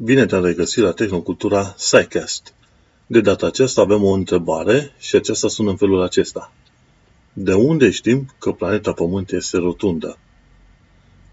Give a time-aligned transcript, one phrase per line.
[0.00, 2.54] Bine te-am regăsit la Tehnocultura SciCast.
[3.06, 6.52] De data aceasta avem o întrebare și aceasta sună în felul acesta.
[7.32, 10.18] De unde știm că planeta Pământ este rotundă?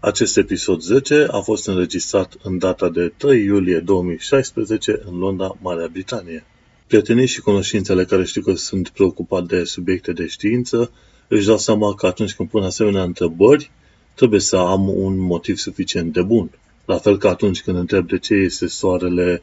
[0.00, 5.88] Acest episod 10 a fost înregistrat în data de 3 iulie 2016 în Londra, Marea
[5.92, 6.44] Britanie.
[6.86, 10.92] Prietenii și cunoștințele care știu că sunt preocupat de subiecte de știință
[11.28, 13.70] își dau seama că atunci când pun asemenea întrebări,
[14.14, 16.50] trebuie să am un motiv suficient de bun.
[16.86, 19.42] La fel ca atunci când întreb de ce este soarele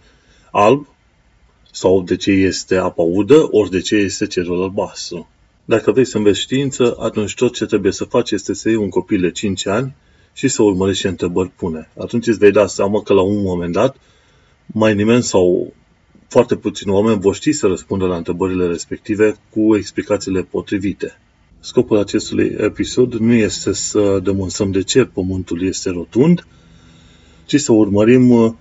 [0.51, 0.87] alb,
[1.71, 5.27] sau de ce este apa udă, ori de ce este cerul albastru.
[5.65, 8.89] Dacă vrei să înveți știință, atunci tot ce trebuie să faci este să iei un
[8.89, 9.95] copil de 5 ani
[10.33, 11.89] și să urmărești ce întrebări pune.
[11.97, 13.95] Atunci îți vei da seama că la un moment dat
[14.65, 15.73] mai nimeni sau
[16.27, 21.19] foarte puțini oameni vor ști să răspundă la întrebările respective cu explicațiile potrivite.
[21.59, 26.45] Scopul acestui episod nu este să demonstrăm de ce Pământul este rotund,
[27.53, 28.53] ci să urmărim uh,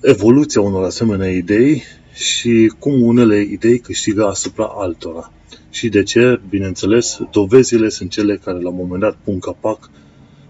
[0.00, 1.82] evoluția unor asemenea idei
[2.14, 5.32] și cum unele idei câștigă asupra altora.
[5.70, 9.90] Și de ce, bineînțeles, dovezile sunt cele care la un moment dat pun capac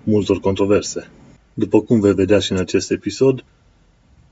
[0.04, 1.10] multor controverse.
[1.54, 3.44] După cum vei vedea și în acest episod,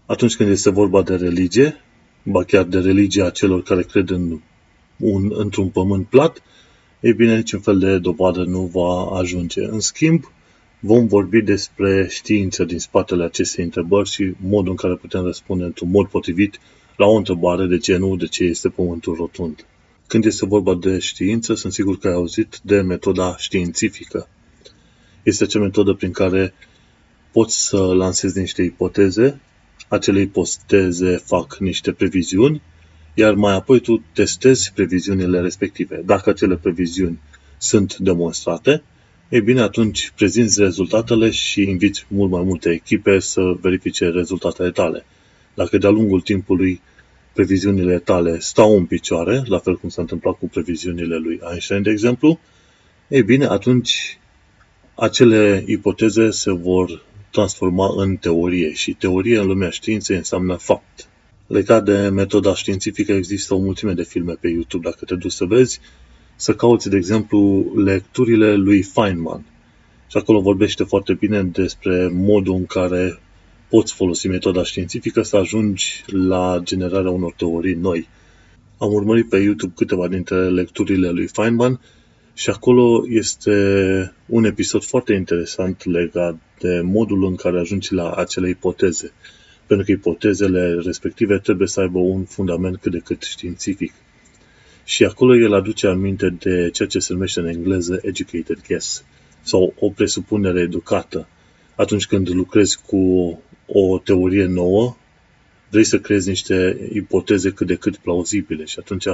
[0.06, 1.74] atunci când este vorba de religie,
[2.22, 4.40] ba chiar de religia celor care cred în
[4.96, 6.42] un, într-un pământ plat,
[7.00, 9.64] ei bine, niciun fel de dovadă nu va ajunge.
[9.64, 10.24] În schimb,
[10.84, 15.90] vom vorbi despre știință din spatele acestei întrebări și modul în care putem răspunde într-un
[15.90, 16.60] mod potrivit
[16.96, 19.66] la o întrebare de ce nu, de ce este Pământul rotund.
[20.06, 24.28] Când este vorba de știință, sunt sigur că ai auzit de metoda științifică.
[25.22, 26.54] Este acea metodă prin care
[27.32, 29.40] poți să lansezi niște ipoteze,
[29.88, 32.62] acele ipoteze fac niște previziuni,
[33.14, 36.02] iar mai apoi tu testezi previziunile respective.
[36.04, 37.20] Dacă acele previziuni
[37.58, 38.82] sunt demonstrate,
[39.32, 45.04] ei bine, atunci prezinți rezultatele și inviți mult mai multe echipe să verifice rezultatele tale.
[45.54, 46.80] Dacă de-a lungul timpului
[47.32, 51.90] previziunile tale stau în picioare, la fel cum s-a întâmplat cu previziunile lui Einstein, de
[51.90, 52.40] exemplu,
[53.08, 54.18] ei bine, atunci
[54.94, 61.08] acele ipoteze se vor transforma în teorie și teorie în lumea științei înseamnă fapt.
[61.46, 65.44] Legat de metoda științifică există o mulțime de filme pe YouTube, dacă te duci să
[65.44, 65.80] vezi,
[66.42, 69.44] să cauți, de exemplu, lecturile lui Feynman.
[70.06, 73.18] Și acolo vorbește foarte bine despre modul în care
[73.68, 78.08] poți folosi metoda științifică să ajungi la generarea unor teorii noi.
[78.78, 81.80] Am urmărit pe YouTube câteva dintre lecturile lui Feynman
[82.34, 83.52] și acolo este
[84.26, 89.12] un episod foarte interesant legat de modul în care ajungi la acele ipoteze.
[89.66, 93.92] Pentru că ipotezele respective trebuie să aibă un fundament cât de cât științific.
[94.84, 99.04] Și acolo el aduce aminte de ceea ce se numește în engleză educated guess
[99.42, 101.28] sau o presupunere educată.
[101.74, 102.98] Atunci când lucrezi cu
[103.66, 104.96] o teorie nouă,
[105.70, 109.04] vrei să creezi niște ipoteze cât de cât plauzibile și atunci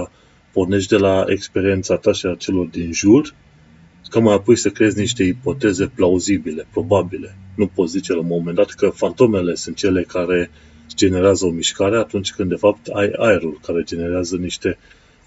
[0.52, 3.34] pornești de la experiența ta și a celor din jur,
[4.08, 7.36] ca mai apoi să creezi niște ipoteze plauzibile, probabile.
[7.56, 10.50] Nu poți zice la un moment dat că fantomele sunt cele care
[10.94, 14.78] generează o mișcare atunci când de fapt ai aerul care generează niște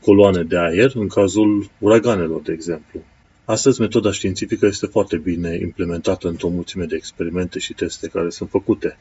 [0.01, 3.03] coloane de aer în cazul uraganelor, de exemplu.
[3.45, 8.49] Astăzi, metoda științifică este foarte bine implementată într-o mulțime de experimente și teste care sunt
[8.49, 8.97] făcute.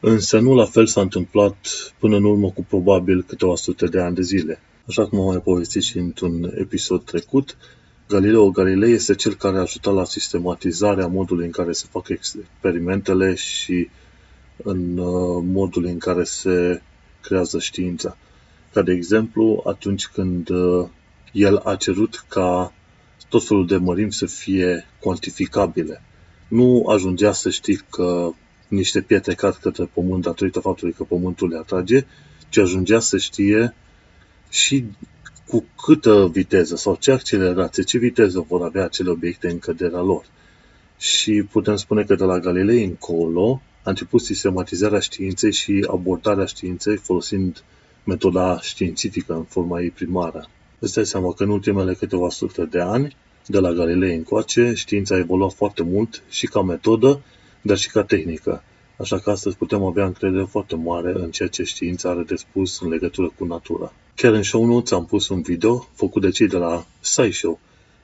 [0.00, 1.56] Însă nu la fel s-a întâmplat
[1.98, 4.60] până în urmă cu probabil câteva sute de ani de zile.
[4.88, 7.56] Așa cum am mai povestit și într-un episod trecut,
[8.08, 13.34] Galileo Galilei este cel care a ajutat la sistematizarea modului în care se fac experimentele
[13.34, 13.88] și
[14.56, 16.82] în uh, modul în care se
[17.20, 18.16] creează știința.
[18.72, 20.88] Ca de exemplu, atunci când uh,
[21.32, 22.72] el a cerut ca
[23.28, 26.02] tot felul de mărimi să fie cuantificabile.
[26.48, 28.30] Nu ajungea să știi că
[28.68, 32.04] niște pietre cad către pământ datorită faptului că pământul le atrage,
[32.48, 33.74] ci ajungea să știe
[34.48, 34.84] și
[35.46, 40.24] cu câtă viteză sau ce accelerație, ce viteză vor avea acele obiecte în căderea lor.
[40.98, 46.96] Și putem spune că de la Galilei încolo a început sistematizarea științei și abordarea științei
[46.96, 47.62] folosind
[48.04, 50.48] metoda științifică în forma ei primară.
[50.78, 53.16] Îți dai seama că în ultimele câteva sute de ani,
[53.46, 57.20] de la Galilei încoace, știința a evoluat foarte mult și ca metodă,
[57.62, 58.62] dar și ca tehnică.
[58.98, 62.80] Așa că astăzi putem avea încredere foarte mare în ceea ce știința are de spus
[62.80, 63.92] în legătură cu natura.
[64.14, 67.58] Chiar în show notes am pus un video făcut de cei de la SciShow,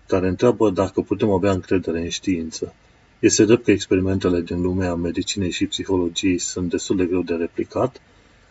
[0.06, 2.74] care întreabă dacă putem avea încredere în știință.
[3.18, 8.00] Este drept că experimentele din lumea medicinei și psihologiei sunt destul de greu de replicat,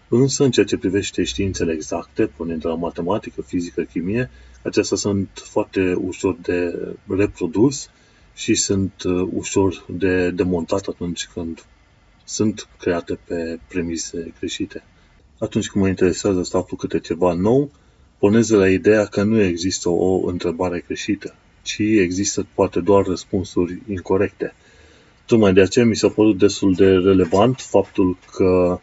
[0.10, 4.30] Însă, în ceea ce privește științele exacte, pornind de la matematică, fizică, chimie,
[4.64, 6.76] acestea sunt foarte ușor de
[7.08, 7.90] reprodus
[8.34, 11.66] și sunt uh, ușor de demontat atunci când
[12.24, 14.84] sunt create pe premise greșite.
[15.40, 17.72] Atunci când mă interesează să aflu câte ceva nou,
[18.18, 23.82] pornesc de la ideea că nu există o întrebare greșită, ci există poate doar răspunsuri
[23.90, 24.54] incorrecte.
[25.26, 28.80] Tocmai de aceea mi s-a părut destul de relevant faptul că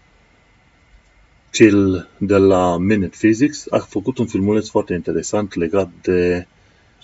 [1.55, 6.47] cel de la Minute Physics a făcut un filmuleț foarte interesant legat de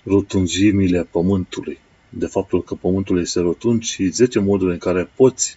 [0.04, 1.78] rotunjimile Pământului.
[2.08, 5.56] De faptul că Pământul este rotund și 10 moduri în care poți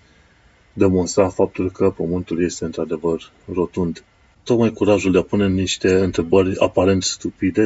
[0.74, 4.04] demonstra faptul că Pământul este într-adevăr rotund.
[4.44, 7.66] Tocmai curajul de a pune niște întrebări aparent stupide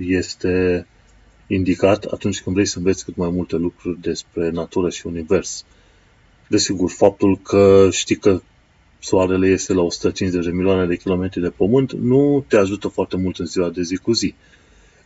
[0.00, 0.86] este
[1.46, 5.64] indicat atunci când vrei să înveți cât mai multe lucruri despre natură și univers.
[6.48, 8.40] Desigur, faptul că știi că
[9.04, 13.38] Soarele este la 150 de milioane de kilometri de pământ nu te ajută foarte mult
[13.38, 14.34] în ziua de zi cu zi.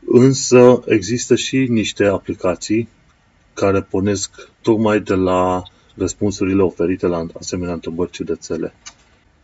[0.07, 2.89] Însă există și niște aplicații
[3.55, 5.63] care pornesc tocmai de la
[5.95, 8.75] răspunsurile oferite la asemenea întrebări ciudățele.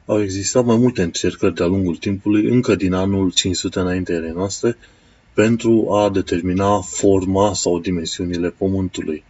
[0.06, 4.76] Au existat mai multe încercări de-a lungul timpului, încă din anul 500 înaintea erei noastre,
[5.34, 9.24] pentru a determina forma sau dimensiunile Pământului.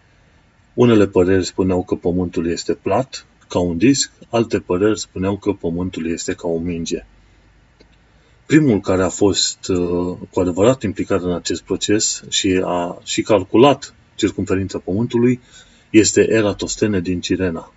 [0.74, 6.10] Unele păreri spuneau că Pământul este plat, ca un disc, alte păreri spuneau că Pământul
[6.10, 7.04] este ca o minge.
[8.46, 13.94] Primul care a fost uh, cu adevărat implicat în acest proces și a și calculat
[14.14, 15.40] circumferința Pământului
[15.90, 17.72] este Eratostene din Cirena.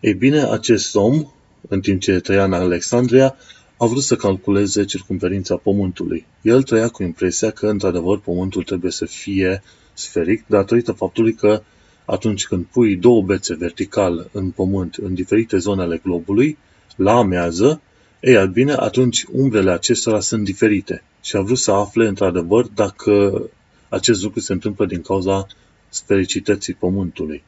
[0.00, 1.30] Ei bine, acest om,
[1.68, 3.36] în timp ce trăia în Alexandria,
[3.76, 6.26] a vrut să calculeze circumferința Pământului.
[6.42, 11.62] El trăia cu impresia că, într-adevăr, Pământul trebuie să fie sferic, datorită faptului că
[12.04, 16.58] atunci când pui două bețe vertical în pământ în diferite zone ale globului,
[16.96, 17.80] la amează,
[18.20, 21.02] ei, bine, atunci umbrele acestora sunt diferite.
[21.22, 23.42] Și a vrut să afle, într-adevăr, dacă
[23.88, 25.46] acest lucru se întâmplă din cauza
[25.88, 27.42] sfericității Pământului.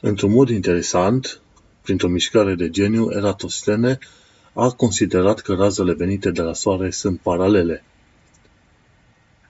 [0.00, 1.40] Într-un mod interesant,
[1.82, 3.98] printr-o mișcare de geniu, Eratostene
[4.52, 7.84] a considerat că razele venite de la Soare sunt paralele.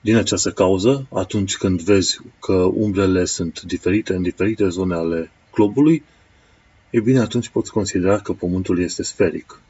[0.03, 6.03] Din această cauză, atunci când vezi că umbrele sunt diferite în diferite zone ale globului,
[6.89, 9.61] e bine, atunci poți considera că Pământul este sferic.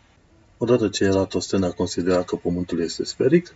[0.57, 3.53] Odată ce Eratosfen a considerat că Pământul este sferic,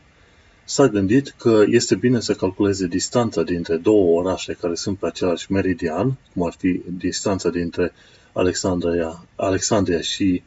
[0.64, 5.52] s-a gândit că este bine să calculeze distanța dintre două orașe care sunt pe același
[5.52, 7.94] meridian, cum ar fi distanța dintre
[8.34, 10.44] Alexandria, Alexandria și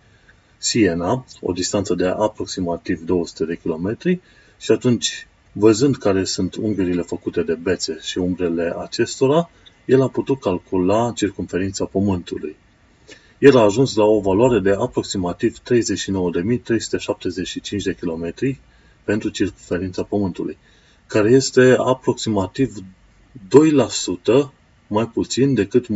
[0.59, 4.21] Siena, o distanță de aproximativ 200 de kilometri,
[4.59, 9.51] și atunci Văzând care sunt unghiurile făcute de bețe și umbrele acestora,
[9.85, 12.57] el a putut calcula circumferința Pământului.
[13.39, 15.61] El a ajuns la o valoare de aproximativ 39.375
[17.85, 18.61] de kilometri
[19.05, 20.59] pentru circumferința Pământului,
[21.07, 22.81] care este aproximativ 2%
[24.87, 25.87] mai puțin decât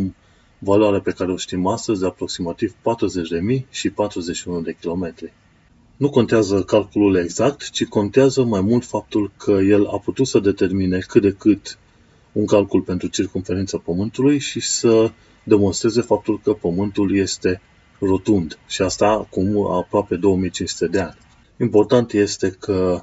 [0.59, 2.75] valoarea pe care o știm astăzi de aproximativ
[3.61, 5.33] 40.000 și 41 de kilometri.
[6.03, 10.99] Nu contează calculul exact, ci contează mai mult faptul că el a putut să determine
[10.99, 11.79] cât de cât
[12.33, 15.11] un calcul pentru circumferința Pământului și să
[15.45, 17.61] demonstreze faptul că Pământul este
[17.99, 21.19] rotund și asta acum aproape 2500 de ani.
[21.61, 23.03] Important este că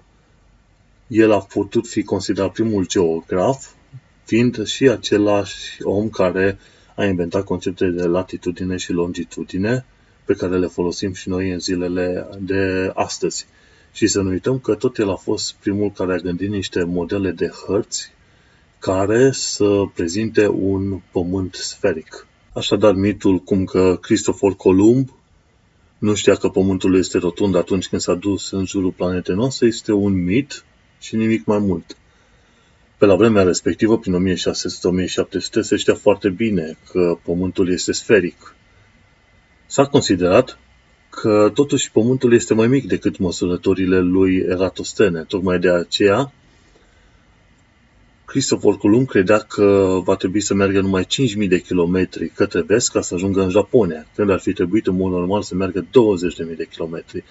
[1.07, 3.69] el a putut fi considerat primul geograf,
[4.23, 6.57] fiind și același om care
[6.95, 9.85] a inventat conceptele de latitudine și longitudine,
[10.29, 13.45] pe care le folosim și noi în zilele de astăzi.
[13.91, 17.31] Și să nu uităm că tot el a fost primul care a gândit niște modele
[17.31, 18.11] de hărți
[18.79, 22.27] care să prezinte un pământ sferic.
[22.53, 25.09] Așadar, mitul cum că Cristofor Columb
[25.97, 29.91] nu știa că pământul este rotund atunci când s-a dus în jurul planetei noastre este
[29.91, 30.63] un mit
[30.99, 31.97] și nimic mai mult.
[32.97, 38.53] Pe la vremea respectivă, prin 1600-1700, se știa foarte bine că pământul este sferic.
[39.69, 40.59] S-a considerat
[41.09, 45.23] că totuși Pământul este mai mic decât măsurătorile lui Eratostene.
[45.23, 46.31] Tocmai de aceea,
[48.25, 51.05] Christopher Columb credea că va trebui să meargă numai
[51.41, 54.95] 5.000 de kilometri către vest ca să ajungă în Japonia, când ar fi trebuit în
[54.95, 57.23] mod normal să meargă 20.000 de kilometri.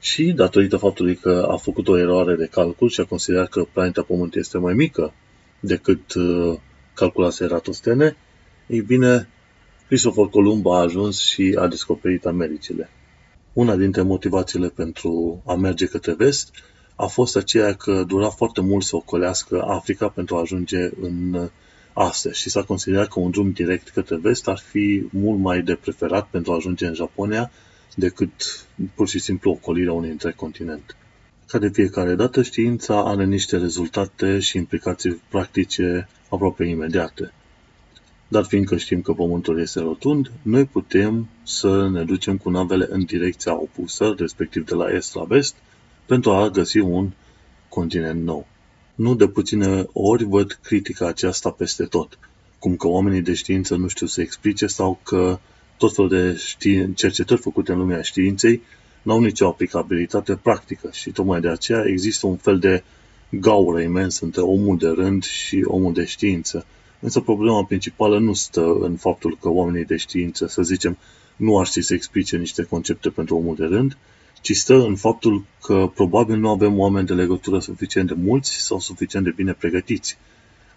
[0.00, 4.02] Și, datorită faptului că a făcut o eroare de calcul și a considerat că planeta
[4.02, 5.12] Pământ este mai mică
[5.60, 6.58] decât uh,
[6.94, 8.16] calculase Eratostene,
[8.66, 9.28] ei bine,
[9.86, 12.90] Christopher Columb a ajuns și a descoperit Americile.
[13.52, 16.50] Una dintre motivațiile pentru a merge către vest
[16.96, 21.48] a fost aceea că dura foarte mult să ocolească Africa pentru a ajunge în
[21.92, 25.74] Asia și s-a considerat că un drum direct către vest ar fi mult mai de
[25.74, 27.50] preferat pentru a ajunge în Japonia
[27.94, 30.96] decât pur și simplu ocolirea unui întreg continent.
[31.46, 37.32] Ca de fiecare dată, știința are niște rezultate și implicații practice aproape imediate.
[38.28, 43.04] Dar fiindcă știm că Pământul este rotund, noi putem să ne ducem cu navele în
[43.04, 45.54] direcția opusă, respectiv de la est la vest,
[46.06, 47.10] pentru a găsi un
[47.68, 48.46] continent nou.
[48.94, 52.18] Nu de puține ori văd critica aceasta peste tot,
[52.58, 55.38] cum că oamenii de știință nu știu să explice sau că
[55.76, 58.62] tot felul de ști- cercetări făcute în lumea științei
[59.02, 62.82] n-au nicio aplicabilitate practică și tocmai de aceea există un fel de
[63.30, 66.66] gaură imens între omul de rând și omul de știință.
[67.06, 70.98] Însă problema principală nu stă în faptul că oamenii de știință, să zicem,
[71.36, 73.96] nu ar ști să explice niște concepte pentru omul de rând,
[74.40, 78.78] ci stă în faptul că probabil nu avem oameni de legătură suficient de mulți sau
[78.78, 80.18] suficient de bine pregătiți.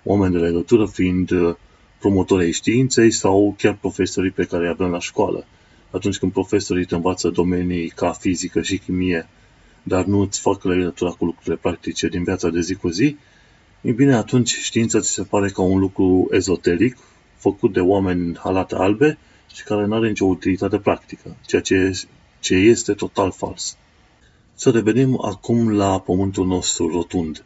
[0.04, 1.56] Oameni de legătură fiind uh,
[2.00, 5.46] promotorii științei sau chiar profesorii pe care îi avem la școală.
[5.92, 9.28] Atunci când profesorii te învață domenii ca fizică și chimie,
[9.84, 13.18] dar nu îți fac legătura cu lucrurile practice din viața de zi cu zi,
[13.82, 16.98] e bine, atunci știința ți se pare ca un lucru ezoteric,
[17.36, 19.18] făcut de oameni halate albe
[19.54, 22.02] și care nu are nicio utilitate practică, ceea ce,
[22.40, 23.78] ce este total fals.
[24.54, 27.44] Să revenim acum la pământul nostru rotund.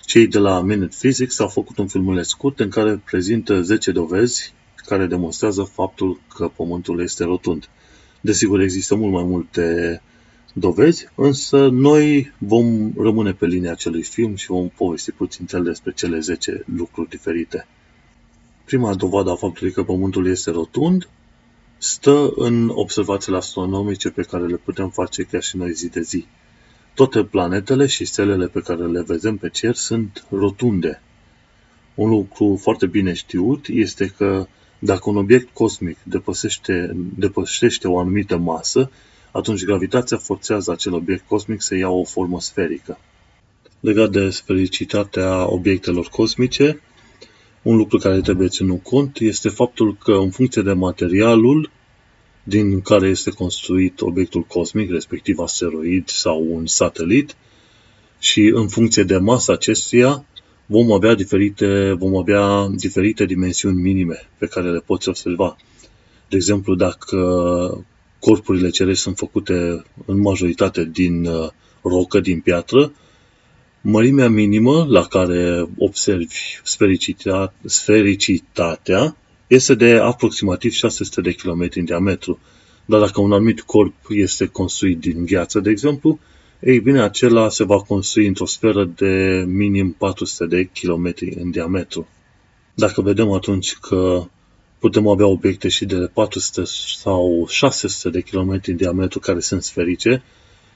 [0.00, 4.52] Cei de la Minute Physics au făcut un filmuleț scurt în care prezintă 10 dovezi
[4.86, 7.68] care demonstrează faptul că Pământul este rotund.
[8.20, 10.02] Desigur, există mult mai multe
[10.56, 15.92] dovezi, însă noi vom rămâne pe linia acelui film și vom povesti puțin cel despre
[15.92, 17.66] cele 10 lucruri diferite.
[18.64, 21.08] Prima dovadă a faptului că Pământul este rotund
[21.78, 26.26] stă în observațiile astronomice pe care le putem face chiar și noi zi de zi.
[26.94, 31.02] Toate planetele și stelele pe care le vedem pe cer sunt rotunde.
[31.94, 34.46] Un lucru foarte bine știut este că
[34.78, 38.90] dacă un obiect cosmic depășește, depășește o anumită masă,
[39.36, 42.98] atunci gravitația forțează acel obiect cosmic să ia o formă sferică.
[43.80, 46.80] Legat de sfericitatea obiectelor cosmice,
[47.62, 51.70] un lucru care trebuie ținut cont este faptul că în funcție de materialul
[52.42, 57.36] din care este construit obiectul cosmic, respectiv asteroid sau un satelit,
[58.18, 60.24] și în funcție de masa acestuia,
[60.66, 65.56] vom avea diferite, vom avea diferite dimensiuni minime pe care le poți observa.
[66.28, 67.18] De exemplu, dacă
[68.24, 71.48] corpurile cerești sunt făcute în majoritate din uh,
[71.82, 72.92] rocă, din piatră,
[73.80, 76.34] mărimea minimă la care observi
[77.64, 79.16] sfericitatea
[79.46, 82.38] este de aproximativ 600 de km în diametru.
[82.84, 86.18] Dar dacă un anumit corp este construit din gheață, de exemplu,
[86.60, 92.08] ei bine, acela se va construi într-o sferă de minim 400 de km în diametru.
[92.74, 94.24] Dacă vedem atunci că
[94.84, 96.62] putem avea obiecte și de 400
[97.00, 100.22] sau 600 de km în diametru care sunt sferice,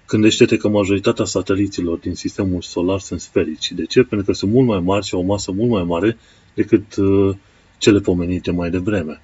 [0.06, 3.72] gândește-te că majoritatea sateliților din sistemul solar sunt sferici.
[3.72, 4.02] De ce?
[4.02, 6.16] Pentru că sunt mult mai mari și au o masă mult mai mare
[6.54, 7.36] decât uh,
[7.78, 9.20] cele pomenite mai devreme.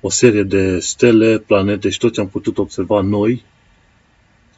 [0.00, 3.44] O serie de stele, planete și tot ce am putut observa noi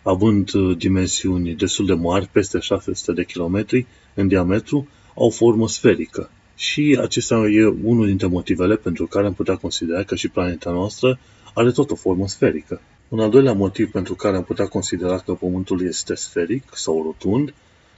[0.02, 6.30] având uh, dimensiuni destul de mari, peste 600 de kilometri în diametru, au formă sferică.
[6.60, 11.18] Și acesta e unul dintre motivele pentru care am putea considera că și planeta noastră
[11.54, 12.80] are tot o formă sferică.
[13.08, 17.54] Un al doilea motiv pentru care am putea considera că Pământul este sferic sau rotund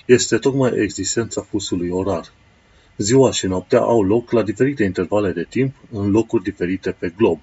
[0.07, 2.33] este tocmai existența fusului orar.
[2.97, 7.39] Ziua și noaptea au loc la diferite intervale de timp în locuri diferite pe glob.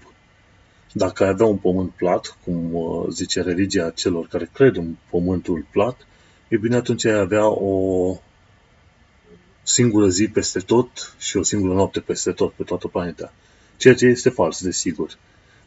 [0.93, 5.65] Dacă ai avea un pământ plat, cum uh, zice religia celor care cred în pământul
[5.71, 6.07] plat,
[6.47, 8.15] e bine atunci ai avea o
[9.69, 13.33] singură zi peste tot și o singură noapte peste tot pe toată planeta.
[13.77, 15.17] Ceea ce este fals, desigur.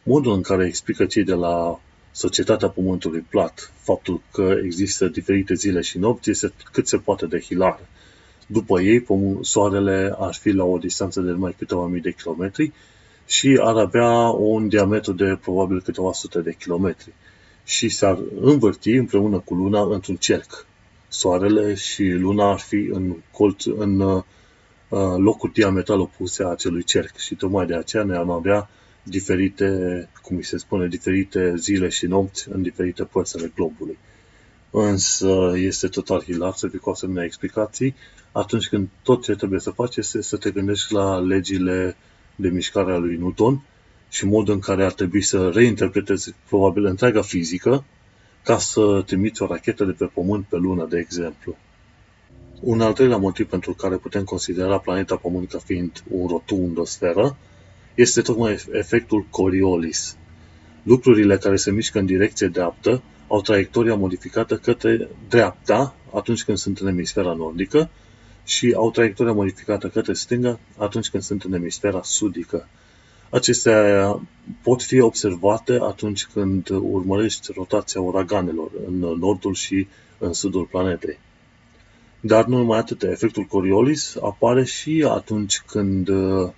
[0.03, 1.79] Modul în care explică cei de la
[2.11, 7.39] societatea Pământului plat faptul că există diferite zile și nopți este cât se poate de
[7.39, 7.79] hilar.
[8.47, 9.05] După ei,
[9.41, 12.71] soarele ar fi la o distanță de numai câteva mii de kilometri
[13.25, 17.13] și ar avea un diametru de probabil câteva sute de kilometri
[17.63, 20.65] și s-ar învârti împreună cu luna într-un cerc.
[21.13, 24.23] Soarele și luna ar fi în, colț, în uh,
[25.17, 28.69] locuri diametral opuse a acelui cerc și tocmai de aceea ne am avea
[29.03, 33.97] diferite, cum se spune, diferite zile și nopți în diferite părți ale globului.
[34.71, 37.95] Însă este total hilar să fii cu asemenea explicații
[38.31, 41.95] atunci când tot ce trebuie să faci este să te gândești la legile
[42.35, 43.63] de mișcare a lui Newton
[44.09, 47.83] și modul în care ar trebui să reinterpretezi probabil întreaga fizică
[48.43, 51.57] ca să trimiți o rachetă de pe Pământ pe Lună, de exemplu.
[52.59, 56.85] Un al treilea motiv pentru care putem considera planeta Pământ ca fiind un rotund, o
[56.85, 57.37] sferă,
[57.95, 60.15] este tocmai efectul Coriolis.
[60.83, 66.79] Lucrurile care se mișcă în direcție dreaptă au traiectoria modificată către dreapta atunci când sunt
[66.79, 67.89] în emisfera nordică
[68.43, 72.67] și au traiectoria modificată către stânga atunci când sunt în emisfera sudică.
[73.33, 74.21] Acestea
[74.63, 79.87] pot fi observate atunci când urmărești rotația uraganelor în nordul și
[80.17, 81.17] în sudul planetei.
[82.19, 86.49] Dar nu numai atât, efectul Coriolis apare și atunci când uh,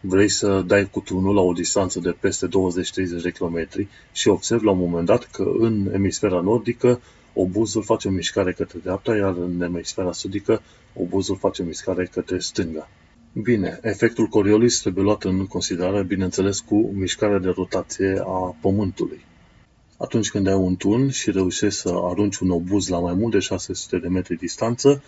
[0.00, 2.50] vrei să dai cu tunul la o distanță de peste 20-30
[3.22, 3.68] de km
[4.12, 7.00] și observi la un moment dat că în emisfera nordică
[7.32, 10.62] obuzul face o mișcare către dreapta, iar în emisfera sudică
[10.94, 12.88] obuzul face o mișcare către stânga.
[13.42, 19.24] Bine, efectul Coriolis trebuie luat în considerare, bineînțeles, cu mișcarea de rotație a Pământului.
[19.96, 23.38] Atunci când ai un tun și reușești să arunci un obuz la mai mult de
[23.38, 25.02] 600 de metri distanță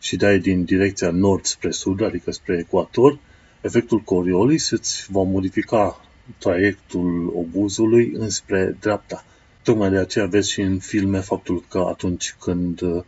[0.00, 3.18] și dai din direcția nord spre sud, adică spre ecuator,
[3.60, 6.00] efectul Coriolis îți va modifica
[6.38, 9.24] traiectul obuzului înspre dreapta.
[9.62, 13.02] Tocmai de aceea vezi și în filme faptul că atunci când uh,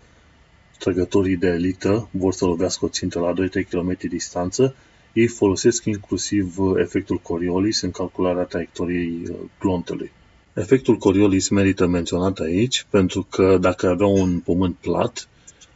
[0.78, 4.74] trăgătorii de elită vor să lovească o țintă la 2-3 km distanță,
[5.12, 10.12] ei folosesc inclusiv uh, efectul Coriolis în calcularea traiectoriei uh, glontelui.
[10.54, 15.28] Efectul Coriolis merită menționat aici pentru că dacă avea un pământ plat,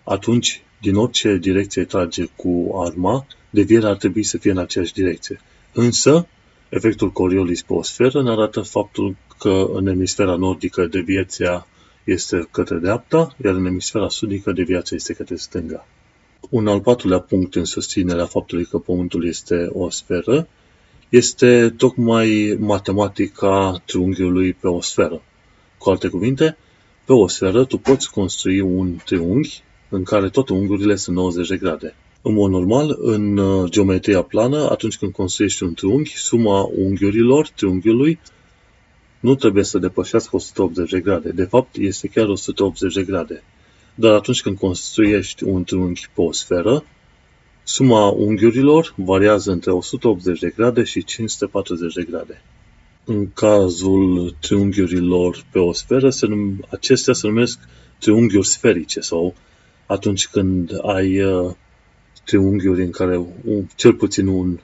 [0.04, 5.40] atunci din orice direcție trage cu arma, devierea ar trebui să fie în aceeași direcție.
[5.72, 6.26] Însă,
[6.68, 11.66] efectul Coriolis pe o sferă ne arată faptul că în emisfera nordică deviația
[12.08, 15.86] este către dreapta, iar în emisfera sudică deviația este către stânga.
[16.50, 20.48] Un al patrulea punct în susținerea faptului că Pământul este o sferă
[21.08, 25.22] este tocmai matematica triunghiului pe o sferă.
[25.78, 26.56] Cu alte cuvinte,
[27.04, 31.56] pe o sferă tu poți construi un triunghi în care toate unghiurile sunt 90 de
[31.56, 31.94] grade.
[32.22, 38.18] În mod normal, în uh, geometria plană, atunci când construiești un triunghi, suma unghiurilor triunghiului
[39.20, 41.30] nu trebuie să depășească 180 de grade.
[41.30, 43.42] De fapt, este chiar 180 de grade.
[43.94, 46.84] Dar atunci când construiești un triunghi pe o sferă,
[47.62, 52.42] suma unghiurilor variază între 180 de grade și 540 de grade.
[53.04, 57.58] În cazul triunghiurilor pe o sferă, se num- acestea se numesc
[57.98, 59.34] triunghiuri sferice sau
[59.86, 61.54] atunci când ai uh,
[62.24, 64.58] triunghiuri în care un, cel puțin un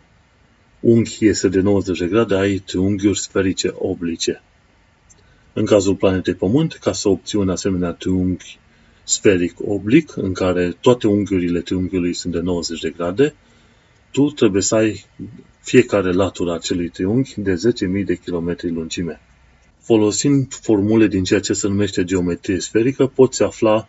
[0.84, 4.42] unghi este de 90 de grade, ai triunghiuri sferice oblice.
[5.52, 8.58] În cazul planetei Pământ, ca să obții un asemenea triunghi
[9.04, 13.34] sferic oblic, în care toate unghiurile triunghiului sunt de 90 de grade,
[14.10, 15.04] tu trebuie să ai
[15.60, 19.20] fiecare latură a acelui triunghi de 10.000 de km lungime.
[19.80, 23.88] Folosind formule din ceea ce se numește geometrie sferică, poți afla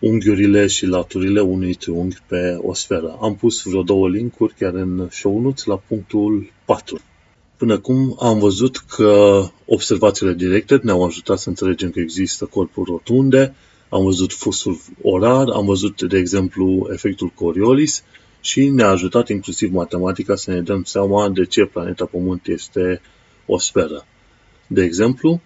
[0.00, 3.18] unghiurile și laturile unui triunghi pe o sferă.
[3.20, 7.00] Am pus vreo două linkuri chiar în show notes la punctul 4.
[7.56, 13.54] Până acum am văzut că observațiile directe ne-au ajutat să înțelegem că există corpuri rotunde,
[13.88, 18.04] am văzut fusul orar, am văzut, de exemplu, efectul Coriolis
[18.40, 23.00] și ne-a ajutat inclusiv matematica să ne dăm seama de ce planeta Pământ este
[23.46, 24.06] o sferă.
[24.66, 25.40] De exemplu,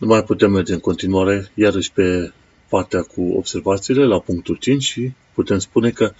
[0.00, 2.32] mai putem merge în continuare iarăși pe
[2.68, 6.12] partea cu observațiile la punctul 5 și putem spune că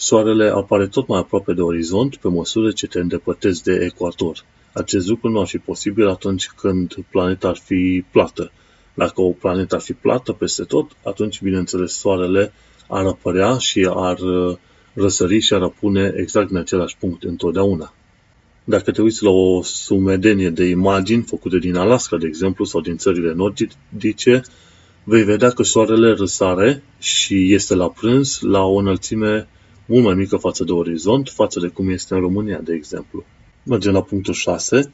[0.00, 4.44] Soarele apare tot mai aproape de orizont pe măsură ce te îndepărtezi de ecuator.
[4.72, 8.52] Acest lucru nu ar fi posibil atunci când planeta ar fi plată.
[8.94, 12.52] Dacă o planetă ar fi plată peste tot, atunci, bineînțeles, Soarele
[12.88, 14.56] ar apărea și ar uh,
[14.94, 17.92] răsări și ar apune exact în același punct întotdeauna.
[18.64, 22.96] Dacă te uiți la o sumedenie de imagini făcute din Alaska, de exemplu, sau din
[22.96, 24.42] țările nordice,
[25.08, 29.48] vei vedea că soarele răsare și este la prânz la o înălțime
[29.86, 33.24] mult mai mică față de orizont, față de cum este în România, de exemplu.
[33.62, 34.92] Mergem la punctul 6.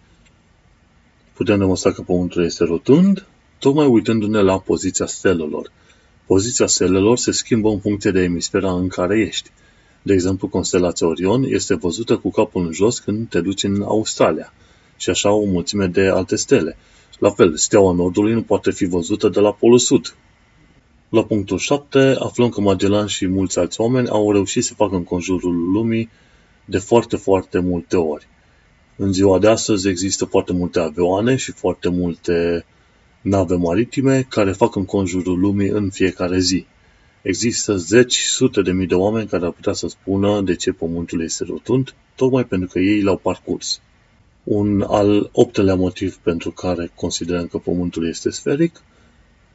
[1.33, 3.27] Putem demonstra că Pământul este rotund,
[3.59, 5.71] tocmai uitându-ne la poziția stelelor.
[6.27, 9.51] Poziția stelelor se schimbă în funcție de emisfera în care ești.
[10.03, 14.53] De exemplu, constelația Orion este văzută cu capul în jos când te duci în Australia
[14.97, 16.77] și așa o mulțime de alte stele.
[17.19, 20.17] La fel, steaua Nordului nu poate fi văzută de la Polul Sud.
[21.09, 25.05] La punctul 7 aflăm că Magellan și mulți alți oameni au reușit să facă în
[25.05, 26.11] conjurul lumii
[26.65, 28.27] de foarte, foarte multe ori.
[28.97, 32.65] În ziua de astăzi există foarte multe avioane și foarte multe
[33.21, 36.67] nave maritime care fac în conjurul lumii în fiecare zi.
[37.23, 41.23] Există zeci, sute de mii de oameni care ar putea să spună de ce Pământul
[41.23, 43.81] este rotund, tocmai pentru că ei l-au parcurs.
[44.45, 48.83] Un al optelea motiv pentru care considerăm că Pământul este sferic,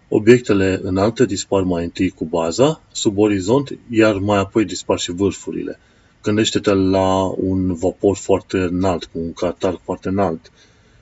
[0.07, 5.79] obiectele înalte dispar mai întâi cu baza, sub orizont, iar mai apoi dispar și vârfurile.
[6.23, 10.51] Gândește-te la un vapor foarte înalt, cu un catar foarte înalt.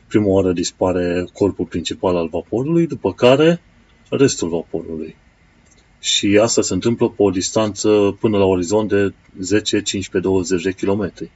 [0.07, 3.61] Prima oară dispare corpul principal al vaporului, după care
[4.09, 5.15] restul vaporului.
[5.99, 10.71] Și asta se întâmplă pe o distanță până la orizont de 10, 15, 20 de
[10.71, 11.31] kilometri.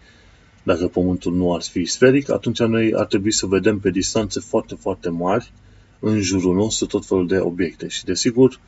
[0.64, 4.76] Dacă Pământul nu ar fi sferic, atunci noi ar trebui să vedem pe distanțe foarte,
[4.76, 5.52] foarte mari
[6.00, 7.88] în jurul nostru tot felul de obiecte.
[7.88, 8.60] Și desigur,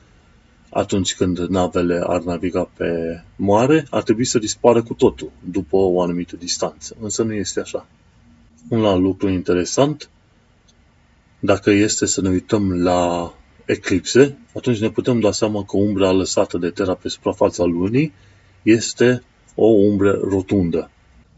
[0.70, 6.02] atunci când navele ar naviga pe mare, ar trebui să dispară cu totul după o
[6.02, 6.96] anumită distanță.
[7.00, 7.88] Însă nu este așa.
[8.70, 10.10] Un alt lucru interesant,
[11.40, 13.34] dacă este să ne uităm la
[13.66, 18.14] eclipse, atunci ne putem da seama că umbra lăsată de Terra pe suprafața lunii
[18.62, 19.24] este
[19.56, 20.90] o umbră rotundă.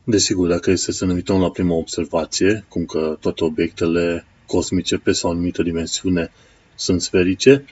[0.08, 5.20] Desigur, dacă este să ne uităm la prima observație, cum că toate obiectele cosmice pe
[5.22, 6.32] o anumită dimensiune
[6.76, 7.66] sunt sferice,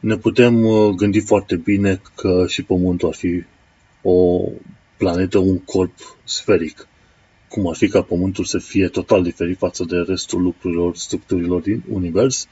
[0.00, 3.44] ne putem uh, gândi foarte bine că și Pământul ar fi
[4.02, 4.40] o
[4.96, 5.94] planetă, un corp
[6.24, 6.88] sferic.
[7.48, 11.82] Cum ar fi ca Pământul să fie total diferit față de restul lucrurilor, structurilor din
[11.90, 12.48] univers,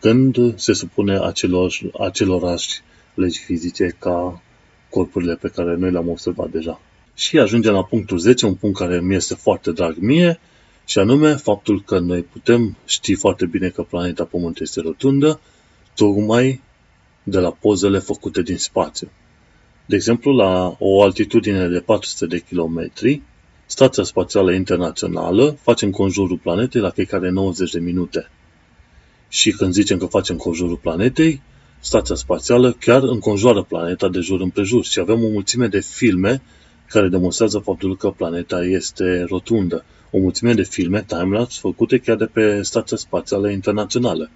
[0.00, 2.80] când se supune acelor, acelorași
[3.14, 4.42] legi fizice ca
[4.90, 6.80] corpurile pe care noi le-am observat deja.
[7.14, 10.40] Și ajungem la punctul 10, un punct care mi este foarte drag mie,
[10.84, 15.40] și anume faptul că noi putem ști foarte bine că planeta Pământ este rotundă,
[15.94, 16.60] tocmai
[17.22, 19.10] de la pozele făcute din spațiu.
[19.86, 23.22] De exemplu, la o altitudine de 400 de kilometri,
[23.66, 28.30] Stația Spațială Internațională face conjurul planetei la fiecare 90 de minute.
[29.28, 31.42] Și când zicem că facem conjurul planetei,
[31.80, 36.42] Stația Spațială chiar înconjoară planeta de jur împrejur și avem o mulțime de filme
[36.92, 39.84] care demonstrează faptul că planeta este rotundă.
[40.10, 44.30] O mulțime de filme timelapse făcute chiar de pe Stația Spațială Internațională.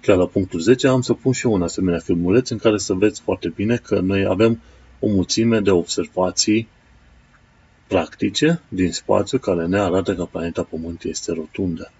[0.00, 2.94] Chiar la punctul 10 am să pun și eu un asemenea filmuleț în care să
[2.94, 4.60] vedeți foarte bine că noi avem
[5.00, 6.68] o mulțime de observații
[7.86, 11.92] practice din spațiu care ne arată că planeta Pământ este rotundă.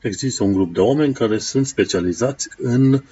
[0.00, 3.02] Există un grup de oameni care sunt specializați în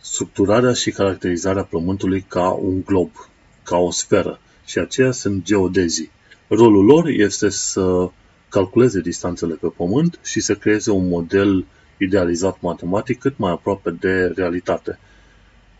[0.00, 3.10] structurarea și caracterizarea Pământului ca un glob,
[3.62, 6.10] ca o sferă și aceia sunt geodezii.
[6.48, 8.10] Rolul lor este să
[8.48, 11.64] calculeze distanțele pe Pământ și să creeze un model
[11.98, 14.98] idealizat matematic cât mai aproape de realitate.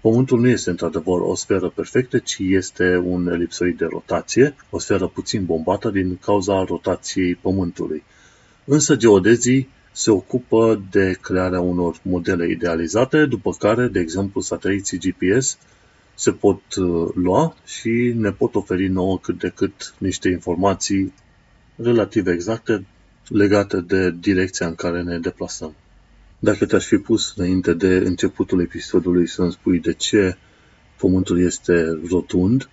[0.00, 5.06] Pământul nu este într-adevăr o sferă perfectă, ci este un elipsoid de rotație, o sferă
[5.06, 8.02] puțin bombată din cauza rotației Pământului.
[8.64, 15.58] Însă geodezii se ocupă de crearea unor modele idealizate, după care, de exemplu, sateliții GPS
[16.18, 21.12] se pot uh, lua și ne pot oferi nouă cât de cât niște informații
[21.76, 22.86] relativ exacte
[23.28, 25.74] legate de direcția în care ne deplasăm.
[26.38, 30.36] Dacă te-aș fi pus înainte de începutul episodului să-mi spui de ce
[30.98, 32.68] Pământul este rotund,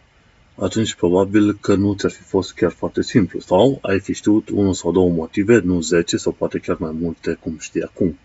[0.56, 3.40] atunci probabil că nu ți-ar fi fost chiar foarte simplu.
[3.40, 7.34] Sau ai fi știut unul sau două motive, nu zece sau poate chiar mai multe,
[7.34, 8.18] cum știi acum.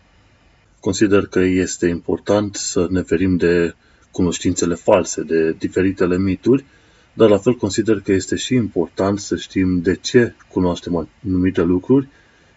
[0.80, 3.74] Consider că este important să ne ferim de
[4.11, 6.64] cunoștințele false, de diferitele mituri,
[7.12, 12.09] dar la fel consider că este și important să știm de ce cunoaștem anumite lucruri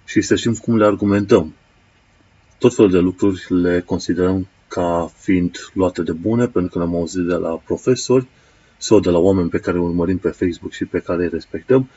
[0.06, 1.54] și să știm cum le argumentăm.
[2.58, 7.26] Tot felul de lucruri le considerăm ca fiind luate de bune, pentru că le-am auzit
[7.26, 8.28] de la profesori
[8.78, 11.90] sau de la oameni pe care îi urmărim pe Facebook și pe care îi respectăm,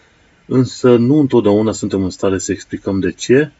[0.47, 3.53] însă nu întotdeauna suntem în stare să explicăm de ce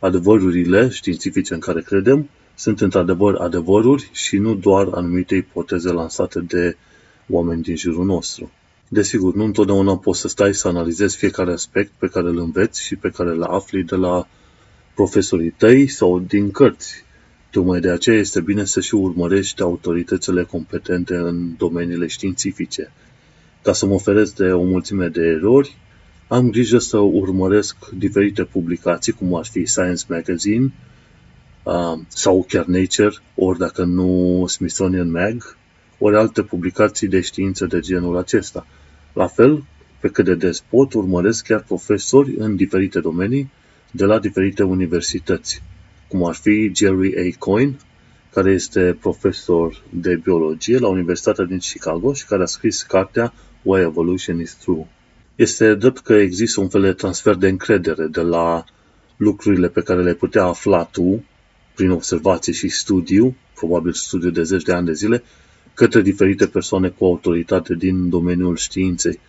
[0.00, 2.28] adevărurile științifice în care credem
[2.60, 6.76] sunt într-adevăr adevăruri și nu doar anumite ipoteze lansate de
[7.28, 8.50] oameni din jurul nostru.
[8.88, 12.96] Desigur, nu întotdeauna poți să stai să analizezi fiecare aspect pe care îl înveți și
[12.96, 14.28] pe care îl afli de la
[14.94, 17.04] profesorii tăi sau din cărți.
[17.50, 22.92] Tocmai de aceea este bine să și urmărești autoritățile competente în domeniile științifice.
[23.62, 25.76] Ca să mă oferesc de o mulțime de erori,
[26.28, 30.72] am grijă să urmăresc diferite publicații, cum ar fi Science Magazine,
[32.08, 35.56] sau chiar Nature, ori dacă nu Smithsonian Mag,
[35.98, 38.66] ori alte publicații de știință de genul acesta.
[39.12, 39.64] La fel,
[40.00, 43.50] pe cât de des pot, urmăresc chiar profesori în diferite domenii
[43.90, 45.62] de la diferite universități,
[46.08, 47.36] cum ar fi Jerry A.
[47.38, 47.76] Coyne,
[48.32, 53.80] care este profesor de biologie la Universitatea din Chicago și care a scris cartea Why
[53.80, 54.86] Evolution is True.
[55.34, 58.64] Este drept că există un fel de transfer de încredere de la
[59.16, 61.24] lucrurile pe care le putea afla tu
[61.80, 65.22] prin observație și studiu, probabil studiu de zeci de ani de zile,
[65.74, 69.20] către diferite persoane cu autoritate din domeniul științei.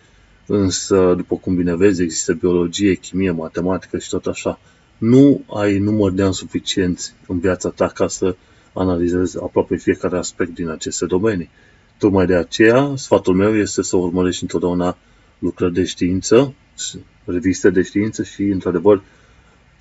[0.46, 4.58] Însă, după cum bine vezi, există biologie, chimie, matematică și tot așa.
[4.98, 8.36] Nu ai număr de ani suficienți în viața ta ca să
[8.72, 11.50] analizezi aproape fiecare aspect din aceste domenii.
[11.98, 14.96] Tocmai de aceea, sfatul meu este să urmărești întotdeauna
[15.38, 16.54] lucrări de știință,
[17.24, 19.02] reviste de știință și, într-adevăr,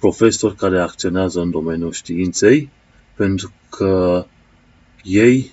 [0.02, 2.70] profesori care acționează în domeniul științei,
[3.16, 4.26] pentru că
[5.04, 5.52] ei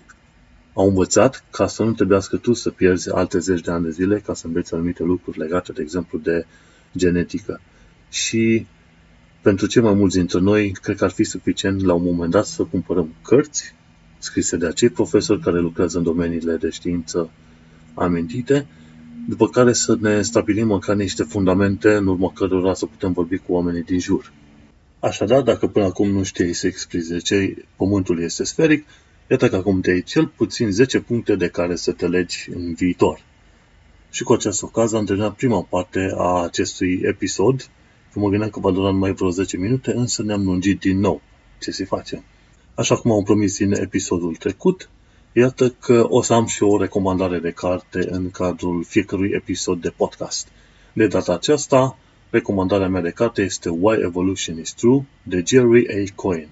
[0.74, 4.18] au învățat ca să nu trebuiască tu să pierzi alte zeci de ani de zile
[4.18, 6.46] ca să înveți anumite lucruri legate, de exemplu, de
[6.96, 7.60] genetică.
[8.10, 8.66] Și
[9.42, 12.46] pentru cei mai mulți dintre noi, cred că ar fi suficient la un moment dat
[12.46, 13.74] să cumpărăm cărți
[14.18, 17.30] scrise de acei profesori care lucrează în domeniile de știință
[17.94, 18.66] amintite,
[19.28, 23.52] după care să ne stabilim măcar niște fundamente în urma cărora să putem vorbi cu
[23.52, 24.32] oamenii din jur.
[25.00, 28.86] Așadar, dacă până acum nu știi să explici de ce Pământul este sferic,
[29.30, 32.74] iată că acum te ai cel puțin 10 puncte de care să te legi în
[32.74, 33.20] viitor.
[34.10, 37.70] Și cu această ocazie am terminat prima parte a acestui episod,
[38.12, 41.20] că mă gândeam că va dura numai vreo 10 minute, însă ne-am lungit din nou.
[41.60, 42.24] Ce se face?
[42.74, 44.88] Așa cum am promis în episodul trecut,
[45.38, 49.92] iată că o să am și o recomandare de carte în cadrul fiecărui episod de
[49.96, 50.48] podcast.
[50.92, 51.98] De data aceasta,
[52.30, 56.12] recomandarea mea de carte este Why Evolution is True de Jerry A.
[56.14, 56.48] Coyne.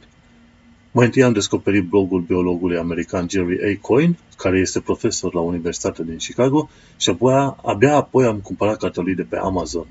[0.92, 3.79] Mai întâi am descoperit blogul biologului american Jerry A.
[3.81, 9.03] Coyne, care este profesor la Universitatea din Chicago, și apoi, abia apoi am cumpărat cartea
[9.03, 9.87] lui de pe Amazon.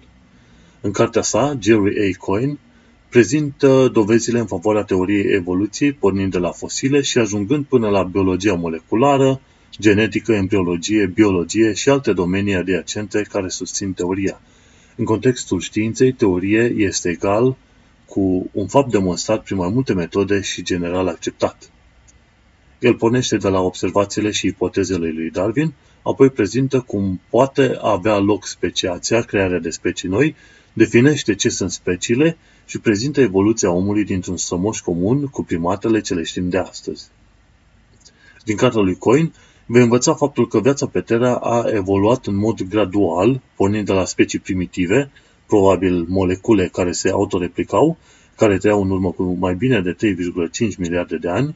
[0.81, 2.17] În cartea sa, Jerry A.
[2.17, 2.57] Coyne
[3.15, 8.53] prezintă dovezile în favoarea teoriei evoluției, pornind de la fosile și ajungând până la biologia
[8.53, 9.41] moleculară,
[9.79, 14.41] genetică, embriologie, biologie și alte domenii adiacente care susțin teoria.
[14.95, 17.55] În contextul științei, teorie este egal
[18.05, 21.69] cu un fapt demonstrat prin mai multe metode și general acceptat.
[22.79, 28.47] El pornește de la observațiile și ipotezele lui Darwin, apoi prezintă cum poate avea loc
[28.47, 30.35] speciația, crearea de specii noi,
[30.73, 36.23] definește ce sunt speciile și prezintă evoluția omului dintr-un strămoș comun cu primatele ce le
[36.23, 37.07] știm de astăzi.
[38.43, 39.33] Din cartea lui Coin,
[39.65, 44.05] vei învăța faptul că viața pe Terra a evoluat în mod gradual, pornind de la
[44.05, 45.11] specii primitive,
[45.47, 47.97] probabil molecule care se autoreplicau,
[48.35, 49.95] care trăiau în urmă cu mai bine de
[50.69, 51.55] 3,5 miliarde de ani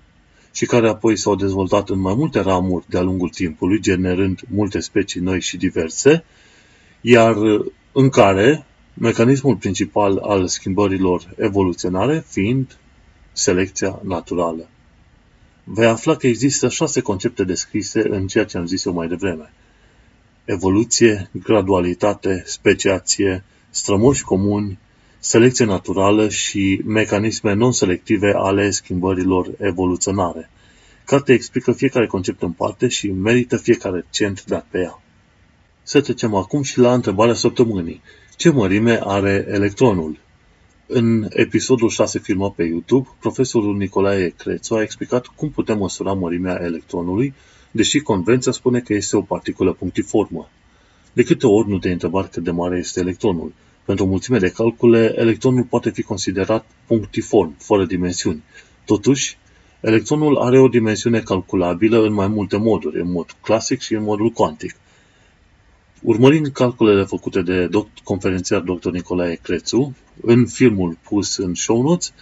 [0.52, 5.22] și care apoi s-au dezvoltat în mai multe ramuri de-a lungul timpului, generând multe specii
[5.22, 6.24] noi și diverse,
[7.02, 7.36] iar
[7.91, 8.65] în care
[8.99, 12.77] mecanismul principal al schimbărilor evoluționare fiind
[13.31, 14.69] selecția naturală.
[15.63, 19.53] Vei afla că există șase concepte descrise în ceea ce am zis eu mai devreme.
[20.45, 24.79] Evoluție, gradualitate, speciație, strămoși comuni,
[25.19, 30.49] selecție naturală și mecanisme non-selective ale schimbărilor evoluționare.
[31.05, 35.01] Cartea explică fiecare concept în parte și merită fiecare cent dat pe ea.
[35.83, 38.01] Să trecem acum și la întrebarea săptămânii.
[38.39, 40.19] Ce mărime are electronul?
[40.88, 46.60] În episodul 6 filmat pe YouTube, profesorul Nicolae Crețu a explicat cum putem măsura mărimea
[46.63, 47.34] electronului,
[47.71, 50.49] deși convenția spune că este o particulă punctiformă.
[51.13, 53.54] De câte ori nu te-ai întrebat cât de mare este electronul?
[53.86, 58.43] Pentru o mulțime de calcule, electronul poate fi considerat punctiform, fără dimensiuni.
[58.86, 59.38] Totuși,
[59.82, 64.30] electronul are o dimensiune calculabilă în mai multe moduri, în mod clasic și în modul
[64.30, 64.75] cuantic–
[66.01, 68.89] Urmărind calculele făcute de doct- conferențiar dr.
[68.89, 72.13] Nicolae Crețu, în filmul pus în show notes,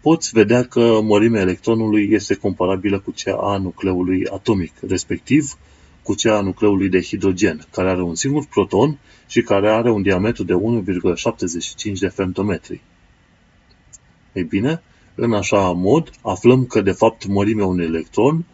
[0.00, 5.58] poți vedea că mărimea electronului este comparabilă cu cea a nucleului atomic, respectiv
[6.02, 10.02] cu cea a nucleului de hidrogen, care are un singur proton și care are un
[10.02, 10.54] diametru de
[11.92, 12.80] 1,75 de femtometri.
[14.32, 14.82] Ei bine,
[15.14, 18.44] în așa mod, aflăm că de fapt mărimea unui electron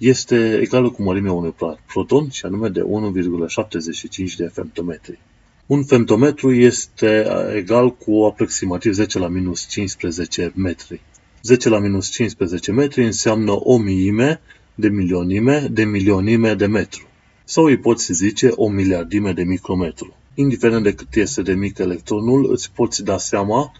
[0.00, 1.54] este egală cu mărimea unui
[1.86, 5.18] proton și anume de 1,75 de femtometri.
[5.66, 11.00] Un femtometru este egal cu aproximativ 10 la minus 15 metri.
[11.42, 14.40] 10 la minus 15 metri înseamnă o miime
[14.74, 17.06] de milionime de milionime de metru.
[17.44, 20.16] Sau îi poți zice o miliardime de micrometru.
[20.34, 23.72] Indiferent de cât este de mic electronul, îți poți da seama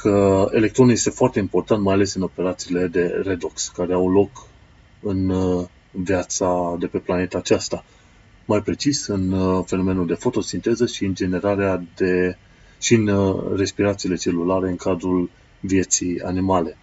[0.00, 4.30] că electronul este foarte important, mai ales în operațiile de redox, care au loc
[5.00, 7.84] în uh, viața de pe planeta aceasta.
[8.44, 12.36] Mai precis, în uh, fenomenul de fotosinteză și în generarea de
[12.80, 15.30] și în uh, respirațiile celulare în cadrul
[15.60, 16.76] vieții animale.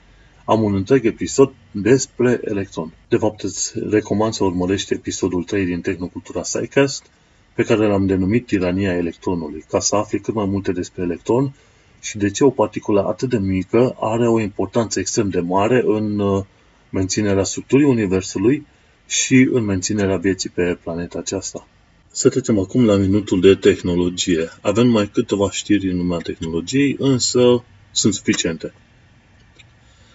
[0.46, 2.94] Am un întreg episod despre electron.
[3.08, 7.06] De fapt, îți recomand să urmărești episodul 3 din Tehnocultura SciCast,
[7.54, 11.54] pe care l-am denumit Tirania electronului, ca să afli cât mai multe despre electron
[12.00, 16.20] și de ce o particulă atât de mică are o importanță extrem de mare în
[16.96, 18.66] menținerea structurii Universului
[19.08, 21.68] și în menținerea vieții pe planeta aceasta.
[22.12, 24.50] Să trecem acum la minutul de tehnologie.
[24.62, 28.74] Avem mai câteva știri în lumea tehnologiei, însă sunt suficiente.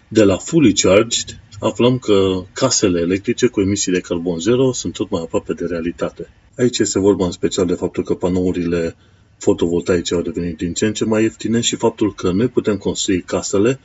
[0.09, 5.11] De la Fully Charged aflăm că casele electrice cu emisii de carbon zero sunt tot
[5.11, 6.29] mai aproape de realitate.
[6.57, 8.97] Aici este vorba în special de faptul că panourile
[9.39, 13.23] fotovoltaice au devenit din ce în ce mai ieftine și faptul că noi putem construi
[13.23, 13.81] casele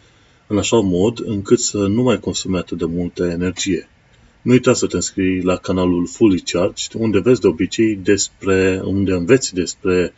[0.47, 3.89] în așa mod încât să nu mai consume atât de multă energie.
[4.41, 9.11] Nu uita să te înscrii la canalul Fully Charged, unde vezi de obicei despre, unde
[9.11, 10.13] înveți despre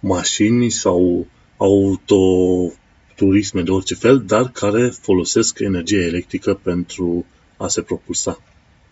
[0.00, 8.42] mașini sau autoturisme de orice fel, dar care folosesc energie electrică pentru a se propulsa.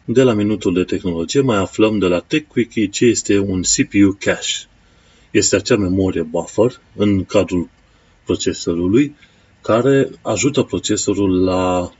[0.05, 4.67] De la minutul de tehnologie mai aflăm de la TechWiki ce este un CPU cache.
[5.31, 7.69] Este acea memorie buffer în cadrul
[8.25, 9.15] procesorului
[9.63, 11.93] care ajută procesorul la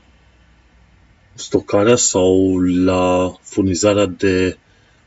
[1.33, 4.57] stocarea sau la furnizarea de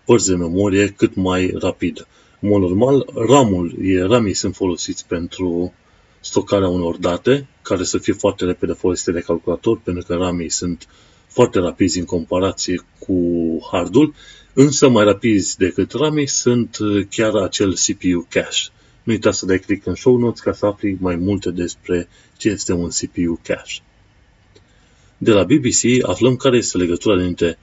[0.05, 2.07] părți de memorie cât mai rapid.
[2.41, 3.75] În mod normal, RAM-ul,
[4.09, 5.73] RAM-ii sunt folosiți pentru
[6.21, 10.87] stocarea unor date care să fie foarte repede folosite de calculator, pentru că RAM-ii sunt
[11.27, 13.19] foarte rapizi în comparație cu
[13.71, 14.15] hardul,
[14.53, 16.77] însă mai rapizi decât RAM sunt
[17.11, 18.71] chiar acel CPU cache.
[19.07, 22.49] Nu uita să dai click în show notes ca să afli mai multe despre ce
[22.49, 23.81] este un CPU cache.
[25.19, 27.59] De la BBC aflăm care este legătura dintre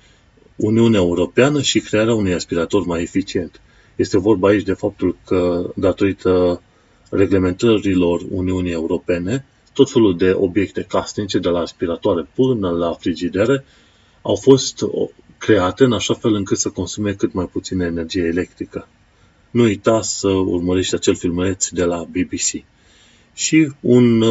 [0.56, 3.62] Uniunea Europeană și crearea unui aspirator mai eficient.
[3.95, 6.62] Este vorba aici de faptul că, datorită
[7.10, 13.65] reglementărilor Uniunii Europene, tot felul de obiecte casnice, de la aspiratoare până la frigidere,
[14.21, 14.86] au fost
[15.38, 18.88] create în așa fel încât să consume cât mai puțină energie electrică.
[19.53, 22.63] Nu uita să urmărești acel filmuleț de la BBC.
[23.33, 24.21] Și un,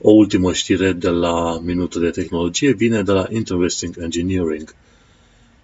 [0.00, 4.74] o ultimă știre de la Minutul de Tehnologie vine de la Interesting Engineering.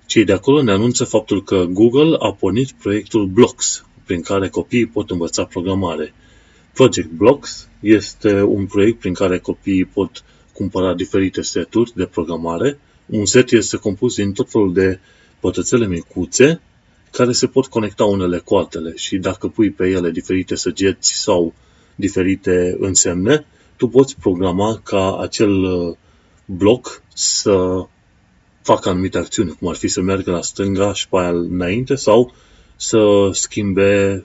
[0.06, 4.86] Cei de acolo ne anunță faptul că Google a pornit proiectul Blocks, prin care copiii
[4.86, 6.14] pot învăța programare.
[6.72, 12.78] Project Blocks este un proiect prin care copiii pot cumpăra diferite seturi de programare.
[13.06, 14.98] Un set este compus din tot felul de
[15.40, 16.60] pătățele micuțe
[17.10, 21.54] care se pot conecta unele cu altele și dacă pui pe ele diferite săgeți sau
[21.94, 25.96] diferite însemne, tu poți programa ca acel uh,
[26.44, 27.86] bloc să
[28.62, 32.32] facă anumite acțiuni, cum ar fi să meargă la stânga și pe aia înainte sau
[32.76, 34.24] să schimbe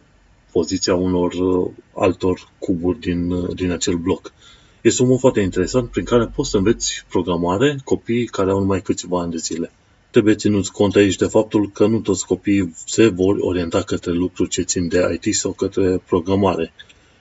[0.51, 4.33] poziția unor uh, altor cuburi din, uh, din acel bloc.
[4.81, 8.81] Este un mod foarte interesant prin care poți să înveți programare copiii care au numai
[8.81, 9.71] câțiva ani de zile.
[10.13, 14.49] Trebuie ținut cont aici de faptul că nu toți copiii se vor orienta către lucruri
[14.49, 16.73] ce țin de IT sau către programare.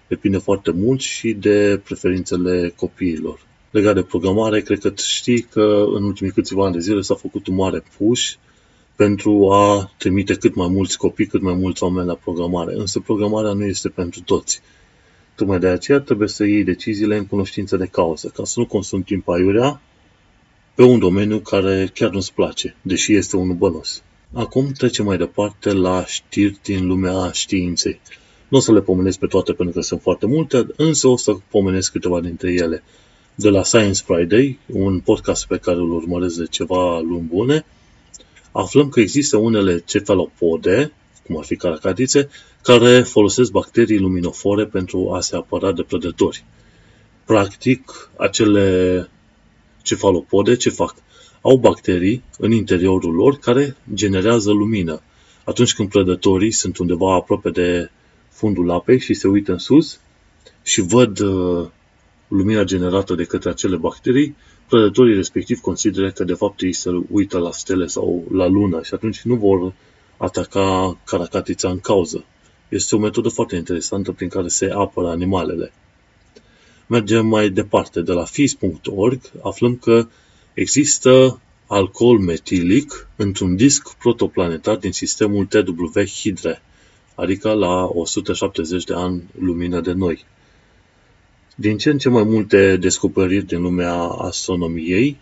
[0.09, 3.41] Depinde foarte mult și de preferințele copiilor.
[3.71, 7.47] Legat de programare, cred că știi că în ultimii câțiva ani de zile s-a făcut
[7.47, 8.33] un mare push
[8.97, 12.75] pentru a trimite cât mai mulți copii, cât mai mulți oameni la programare.
[12.75, 14.61] Însă programarea nu este pentru toți.
[15.35, 19.03] Tocmai de aceea trebuie să iei deciziile în cunoștință de cauză, ca să nu consumi
[19.03, 19.81] timp aiurea
[20.75, 24.03] pe un domeniu care chiar nu-ți place, deși este unul bănos.
[24.33, 28.01] Acum trecem mai departe la știri din lumea științei.
[28.49, 31.35] Nu o să le pomenesc pe toate pentru că sunt foarte multe, însă o să
[31.51, 32.83] pomenesc câteva dintre ele.
[33.35, 37.65] De la Science Friday, un podcast pe care îl urmăresc de ceva luni bune,
[38.53, 40.93] aflăm că există unele cefalopode,
[41.27, 42.29] cum ar fi caracatițe,
[42.63, 46.45] care folosesc bacterii luminofore pentru a se apăra de prădători.
[47.25, 49.09] Practic, acele
[49.83, 50.95] cefalopode ce fac?
[51.41, 55.03] Au bacterii în interiorul lor care generează lumină.
[55.45, 57.91] Atunci când prădătorii sunt undeva aproape de
[58.31, 60.01] fundul apei și se uită în sus
[60.63, 61.67] și văd uh,
[62.29, 64.37] lumina generată de către acele bacterii,
[64.69, 68.95] prădătorii respectiv consideră că de fapt ei se uită la stele sau la lună și
[68.95, 69.73] atunci nu vor
[70.17, 72.25] ataca caracatița în cauză.
[72.69, 75.73] Este o metodă foarte interesantă prin care se apără animalele.
[76.87, 78.01] Mergem mai departe.
[78.01, 80.07] De la FIS.org aflăm că
[80.55, 86.63] există alcool metilic într-un disc protoplanetar din sistemul TW Hydre,
[87.15, 90.25] adică la 170 de ani lumină de noi.
[91.55, 95.17] Din ce în ce mai multe descoperiri din lumea astronomiei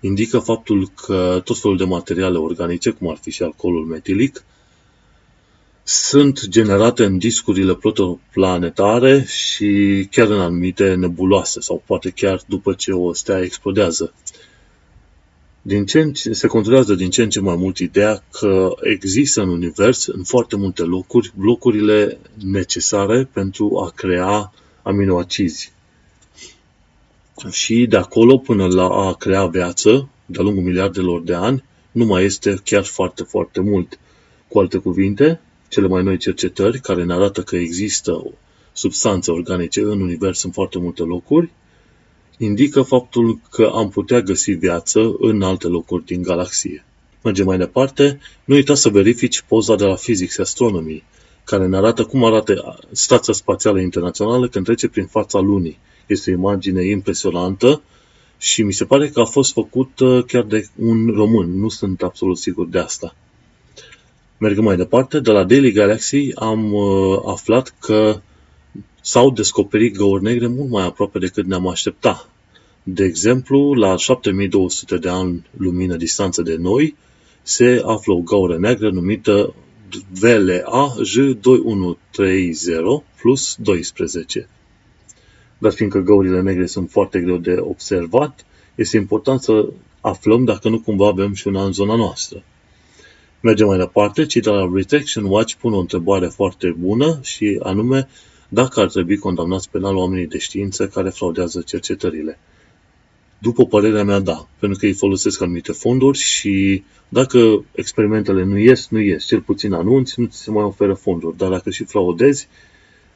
[0.00, 4.44] indică faptul că tot felul de materiale organice, cum ar fi și alcoolul metilic,
[5.88, 12.92] sunt generate în discurile protoplanetare și chiar în anumite nebuloase sau poate chiar după ce
[12.92, 14.14] o stea explodează.
[15.62, 19.48] Din ce ce, se controlează din ce în ce mai mult ideea că există în
[19.48, 24.52] univers, în foarte multe locuri, blocurile necesare pentru a crea
[24.82, 25.72] aminoacizi.
[27.50, 32.24] Și de acolo până la a crea viață, de-a lungul miliardelor de ani, nu mai
[32.24, 33.98] este chiar foarte, foarte mult.
[34.48, 38.24] Cu alte cuvinte, cele mai noi cercetări care ne arată că există
[38.72, 41.50] substanțe organice în univers în foarte multe locuri,
[42.38, 46.84] indică faptul că am putea găsi viață în alte locuri din galaxie.
[47.22, 51.04] Mergem mai departe, nu uita să verifici poza de la Physics Astronomy,
[51.44, 55.78] care ne arată cum arată Stația Spațială Internațională când trece prin fața Lunii.
[56.06, 57.82] Este o imagine impresionantă
[58.38, 61.58] Și mi se pare că a fost făcut uh, chiar de un român.
[61.58, 63.14] Nu sunt absolut sigur de asta.
[64.38, 65.20] Mergem mai departe.
[65.20, 68.20] De la Daily Galaxy am uh, aflat că
[69.00, 72.28] s-au descoperit găuri negre mult mai aproape decât ne-am aștepta.
[72.82, 76.96] De exemplu, la 7200 de ani lumină distanță de noi,
[77.42, 79.54] se află o gaură neagră numită
[80.20, 84.48] VLA J2130 plus 12.
[85.58, 89.68] Dar fiindcă găurile negre sunt foarte greu de observat, este important să
[90.00, 92.44] aflăm dacă nu cumva avem și una în zona noastră.
[93.40, 98.08] Mergem mai departe, cei de la Retection Watch pun o întrebare foarte bună și anume
[98.48, 102.38] dacă ar trebui condamnați penal oamenii de știință care fraudează cercetările.
[103.38, 108.88] După părerea mea, da, pentru că ei folosesc anumite fonduri și dacă experimentele nu ies,
[108.88, 109.24] nu ies.
[109.24, 111.36] Cel puțin anunți, nu ți se mai oferă fonduri.
[111.36, 112.48] Dar dacă și fraudezi,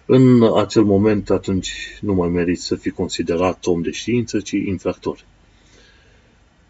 [0.06, 5.24] în acel moment atunci nu mai meriți să fii considerat om de știință, ci infractor.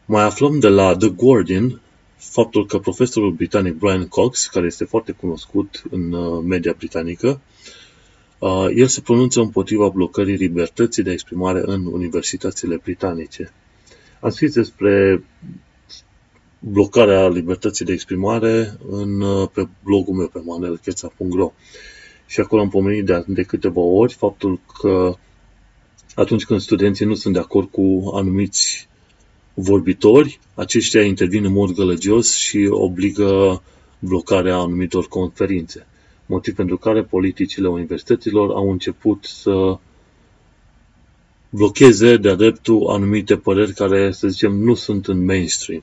[0.05, 1.81] Mai aflăm de la The Guardian
[2.21, 7.41] faptul că profesorul britanic Brian Cox, care este foarte cunoscut în uh, media britanică,
[8.39, 13.53] uh, el se pronunță împotriva blocării libertății de exprimare în universitățile britanice.
[14.21, 15.25] Am scris despre
[16.59, 21.53] blocarea libertății de exprimare în, uh, pe blogul meu pe manelcheța.ro
[22.27, 25.17] și acolo am pomenit de, de câteva ori faptul că
[26.15, 28.89] atunci când studenții nu sunt de acord cu anumiți
[29.55, 33.63] vorbitori, aceștia intervin în mod gălăgios și obligă
[33.99, 35.87] blocarea anumitor conferințe.
[36.27, 39.79] Motiv pentru care politicile universităților au început să
[41.51, 45.83] blocheze de-a dreptul anumite păreri care, să zicem, nu sunt în mainstream.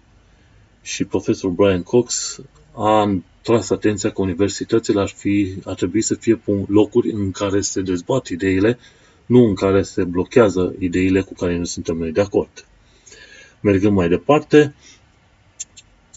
[0.81, 2.39] Și profesorul Brian Cox
[2.73, 7.81] a tras atenția că universitățile ar, fi, ar trebui să fie locuri în care se
[7.81, 8.79] dezbat ideile,
[9.25, 12.65] nu în care se blochează ideile cu care nu suntem noi de acord.
[13.61, 14.75] Mergând mai departe,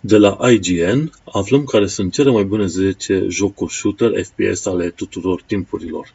[0.02, 5.42] de la IGN aflăm care sunt cele mai bune 10 jocuri shooter FPS ale tuturor
[5.42, 6.14] timpurilor.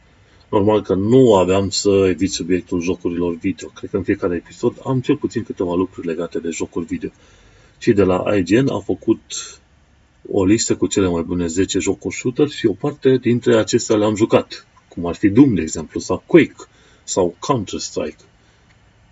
[0.49, 3.67] Normal că nu aveam să evit subiectul jocurilor video.
[3.67, 7.09] Cred că în fiecare episod am cel puțin câteva lucruri legate de jocuri video.
[7.77, 9.21] Și de la IGN a făcut
[10.31, 14.15] o listă cu cele mai bune 10 jocuri shooter și o parte dintre acestea le-am
[14.15, 16.55] jucat, cum ar fi Doom, de exemplu, sau Quake,
[17.03, 18.23] sau Counter-Strike.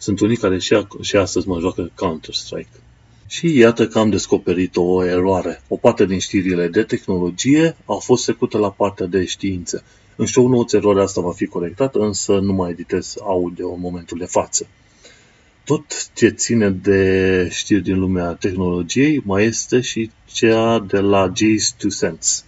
[0.04, 2.80] Sunt unii care și, și astăzi mă joacă Counter-Strike.
[3.28, 5.62] Și iată că am descoperit o eroare.
[5.68, 9.84] O parte din știrile de tehnologie au fost secută la partea de știință.
[10.16, 14.18] În show notes eroarea asta va fi corectată, însă nu mai editez audio în momentul
[14.18, 14.68] de față.
[15.66, 21.78] Tot ce ține de știri din lumea tehnologiei mai este și cea de la Jay's
[21.78, 22.46] Two Cents,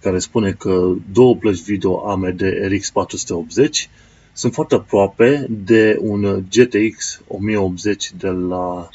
[0.00, 3.88] care spune că două plăci video AMD RX 480
[4.32, 8.88] sunt foarte aproape de un GTX 1080 de la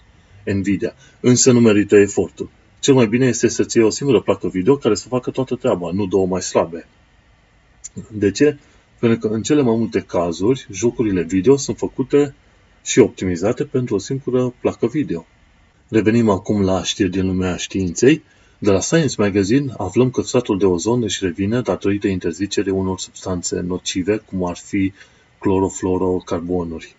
[0.46, 2.50] Nvidia, însă nu merită efortul.
[2.80, 5.92] Cel mai bine este să-ți iei o singură placă video care să facă toată treaba,
[5.92, 6.88] nu două mai slabe.
[8.12, 8.58] De ce?
[9.00, 12.34] Pentru că în cele mai multe cazuri, jocurile video sunt făcute
[12.84, 15.26] și optimizate pentru o singură placă video.
[15.88, 18.24] Revenim acum la știri din lumea științei.
[18.58, 23.60] De la Science Magazine aflăm că stratul de ozon își revine datorită interzicerii unor substanțe
[23.60, 24.94] nocive, cum ar fi
[25.40, 26.96] clorofluorocarbonuri.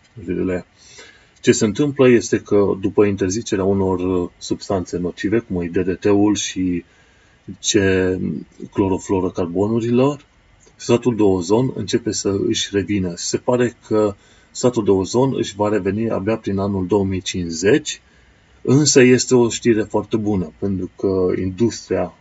[1.40, 6.84] Ce se întâmplă este că după interzicerea unor substanțe nocive, cum e DDT-ul și
[7.58, 8.18] ce
[8.72, 10.24] clorofluorocarbonurilor,
[10.76, 13.12] stratul de ozon începe să își revină.
[13.16, 14.14] Se pare că
[14.50, 18.00] stratul de ozon își va reveni abia prin anul 2050,
[18.62, 22.14] însă este o știre foarte bună, pentru că industria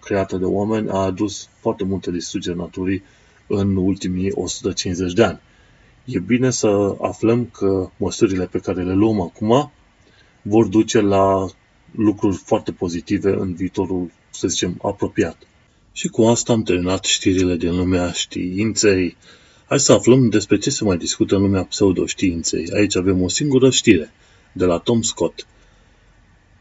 [0.00, 3.02] creată de oameni a adus foarte multe distrugeri naturii
[3.46, 5.40] în ultimii 150 de ani.
[6.06, 9.72] E bine să aflăm că măsurile pe care le luăm acum
[10.42, 11.46] vor duce la
[11.96, 15.36] lucruri foarte pozitive în viitorul, să zicem, apropiat.
[15.92, 19.16] Și cu asta am terminat știrile din lumea științei.
[19.68, 22.70] Hai să aflăm despre ce se mai discută în lumea pseudoștiinței.
[22.74, 24.12] Aici avem o singură știre,
[24.52, 25.46] de la Tom Scott.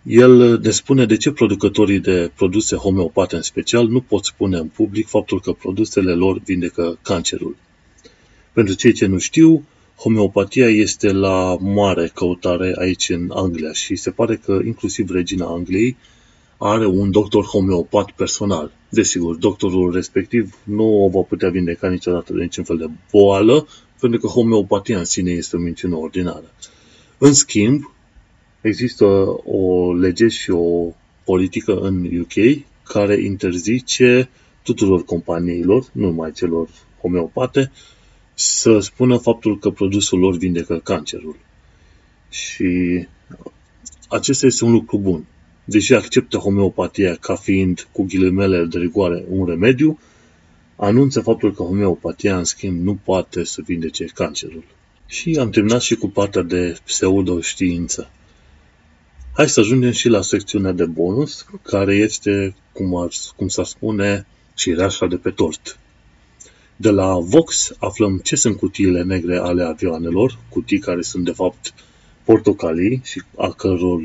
[0.04, 4.68] El ne spune de ce producătorii de produse homeopate în special nu pot spune în
[4.68, 7.56] public faptul că produsele lor vindecă cancerul.
[8.56, 9.66] Pentru cei ce nu știu,
[9.98, 15.98] homeopatia este la mare căutare aici în Anglia și se pare că inclusiv regina Angliei
[16.58, 18.72] are un doctor homeopat personal.
[18.90, 23.68] Desigur, doctorul respectiv nu o va putea vindeca niciodată de niciun fel de boală,
[24.00, 26.54] pentru că homeopatia în sine este o minciună ordinară.
[27.18, 27.94] În schimb,
[28.62, 29.06] există
[29.46, 30.94] o lege și o
[31.24, 34.30] politică în UK care interzice
[34.64, 36.70] tuturor companiilor, nu numai celor
[37.02, 37.72] homeopate,
[38.36, 41.36] să spună faptul că produsul lor vindecă cancerul.
[42.30, 43.08] Și
[44.10, 45.26] acesta este un lucru bun.
[45.66, 50.00] Deși acceptă homeopatia ca fiind, cu ghilimele de rigoare, un remediu,
[50.76, 54.64] anunță faptul că homeopatia, în schimb, nu poate să vindece cancerul.
[55.06, 58.10] Și am terminat și cu partea de pseudoștiință.
[59.34, 64.28] Hai să ajungem și la secțiunea de bonus, care este, cum, ar, cum s-ar spune,
[64.54, 65.80] cireașa de pe tort.
[66.76, 71.74] De la Vox aflăm ce sunt cutiile negre ale avioanelor, cutii care sunt de fapt
[72.24, 74.02] portocalii și a căror,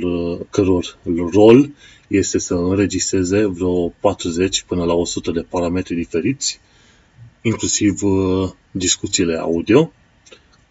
[0.50, 0.98] căror
[1.32, 1.70] rol
[2.08, 6.60] este să înregistreze vreo 40 până la 100 de parametri diferiți,
[7.42, 9.92] inclusiv uh, discuțiile audio.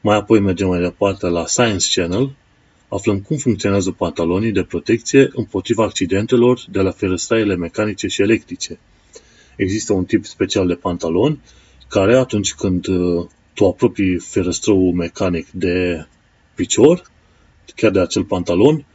[0.02, 2.36] Mai apoi mergem mai departe la Science Channel,
[2.88, 8.80] aflăm cum funcționează pantalonii de protecție împotriva accidentelor de la ferăstraiele mecanice și electrice.
[9.56, 11.39] Există un tip special de pantaloni
[11.90, 16.08] care atunci când uh, tu apropii ferăstrăul mecanic de
[16.56, 17.12] picior,
[17.76, 18.86] chiar de acel pantalon,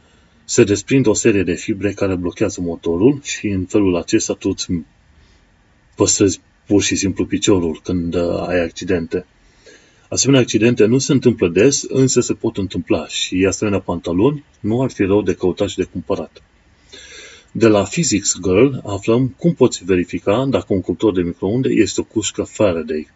[0.45, 4.67] se desprinde o serie de fibre care blochează motorul și în felul acesta tu îți
[5.95, 9.25] păstrezi pur și simplu piciorul când uh, ai accidente.
[10.09, 14.91] Asemenea accidente nu se întâmplă des, însă se pot întâmpla și asemenea pantaloni nu ar
[14.91, 16.41] fi rău de căutat și de cumpărat.
[17.57, 22.03] De la Physics Girl aflăm cum poți verifica dacă un cuptor de microunde este o
[22.03, 23.07] cușcă Faraday.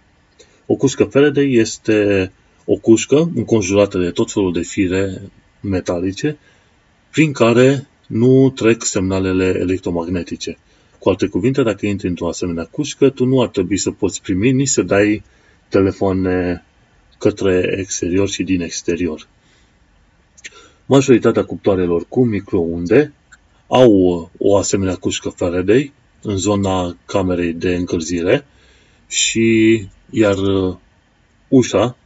[0.65, 2.31] O cușcă Faraday este
[2.65, 5.21] o cușcă înconjurată de tot felul de fire
[5.61, 6.37] metalice
[7.11, 10.57] prin care nu trec semnalele electromagnetice.
[10.99, 14.51] Cu alte cuvinte, dacă intri într-o asemenea cușcă, tu nu ar trebui să poți primi
[14.51, 15.23] nici să dai
[15.69, 16.63] telefoane
[17.17, 19.27] către exterior și din exterior.
[20.85, 23.13] Majoritatea cuptoarelor cu microunde
[23.69, 28.45] au o asemenea cușcă Faraday în zona camerei de încălzire
[29.07, 30.35] și iar
[31.47, 31.97] ușa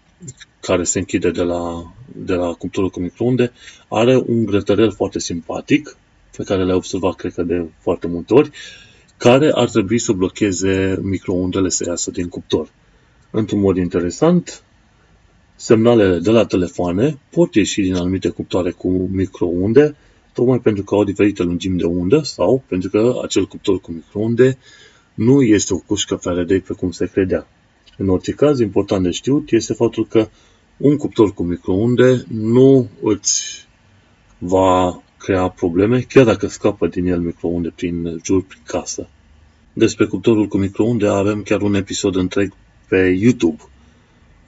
[0.60, 3.52] care se închide de la, de la cuptorul cu microunde
[3.88, 5.98] are un grătărel foarte simpatic
[6.38, 8.52] pe care le-ai observat, cred că, de foarte multe ori,
[9.18, 12.70] care ar trebui să blocheze microundele să iasă din cuptor.
[13.32, 14.64] Într-un mod interesant,
[15.56, 19.96] semnalele de la telefoane pot ieși din anumite cuptoare cu microunde,
[20.34, 24.58] tocmai pentru că au diferite lungimi de undă sau pentru că acel cuptor cu microunde
[25.14, 27.48] nu este o cușcă Faraday pe cum se credea.
[27.98, 30.28] În orice caz, important de știut este faptul că
[30.78, 33.68] un cuptor cu microunde nu îți
[34.38, 39.10] va crea probleme, chiar dacă scapă din el microunde prin jur, prin casă.
[39.74, 42.54] Despre cuptorul cu microunde avem chiar un episod întreg
[42.88, 43.62] pe YouTube,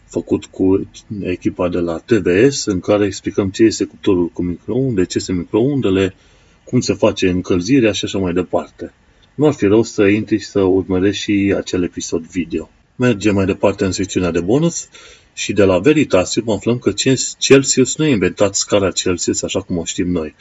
[0.07, 0.89] făcut cu
[1.21, 6.15] echipa de la TVS, în care explicăm ce este cuptorul cu microunde, ce sunt microundele,
[6.63, 8.93] cum se face încălzirea și așa mai departe.
[9.35, 12.69] Nu ar fi rău să intri și să urmărești și acel episod video.
[12.95, 14.87] Mergem mai departe în secțiunea de bonus
[15.33, 16.91] și de la Veritasium aflăm că
[17.37, 20.35] Celsius nu a inventat scara Celsius așa cum o știm noi.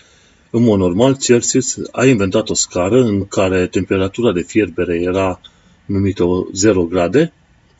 [0.50, 5.40] În mod normal, Celsius a inventat o scară în care temperatura de fierbere era
[5.86, 7.32] numită 0 grade,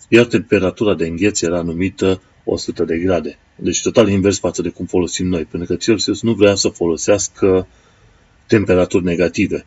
[0.09, 3.39] iar temperatura de îngheț era numită 100 de grade.
[3.57, 7.67] Deci total invers față de cum folosim noi, pentru că Celsius nu vrea să folosească
[8.47, 9.67] temperaturi negative.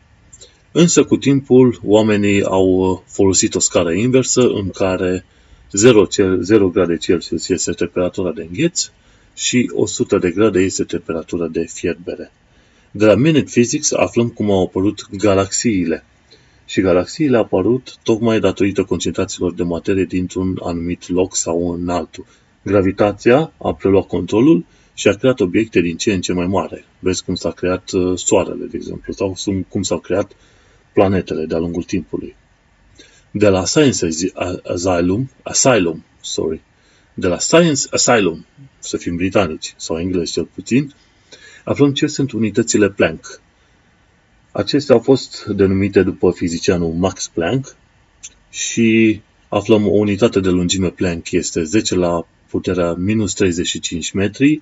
[0.72, 5.26] Însă cu timpul oamenii au folosit o scară inversă în care
[5.72, 6.08] 0,
[6.40, 8.90] 0 grade Celsius este temperatura de îngheț
[9.36, 12.32] și 100 de grade este temperatura de fierbere.
[12.92, 16.04] De la Minute Physics aflăm cum au apărut galaxiile.
[16.68, 22.26] Și galaxiile au apărut tocmai datorită concentrațiilor de materie dintr-un anumit loc sau în altul.
[22.64, 26.86] Gravitația a preluat controlul și a creat obiecte din ce în ce mai mare.
[27.00, 29.36] Vezi cum s-a creat uh, soarele, de exemplu, sau
[29.70, 30.32] cum s-au creat
[30.94, 32.36] planetele de-a lungul timpului
[33.38, 34.08] de la Science
[34.64, 36.62] Asylum, Asylum, sorry,
[37.14, 38.46] de la Science Asylum,
[38.80, 40.94] să fim britanici, sau englezi cel puțin,
[41.64, 43.42] aflăm ce sunt unitățile Planck.
[44.58, 47.76] Acestea au fost denumite după fizicianul Max Planck
[48.50, 54.62] și aflăm o unitate de lungime Planck este 10 la puterea minus 35 metri,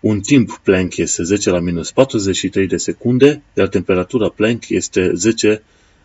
[0.00, 5.62] un timp Planck este 10 la minus 43 de secunde, iar temperatura Planck este 10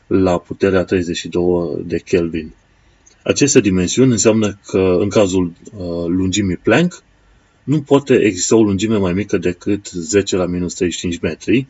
[0.07, 2.53] la puterea 32 de Kelvin.
[3.23, 7.03] Aceste dimensiuni înseamnă că în cazul uh, lungimii Planck
[7.63, 11.67] nu poate exista o lungime mai mică decât 10 la minus 35 metri,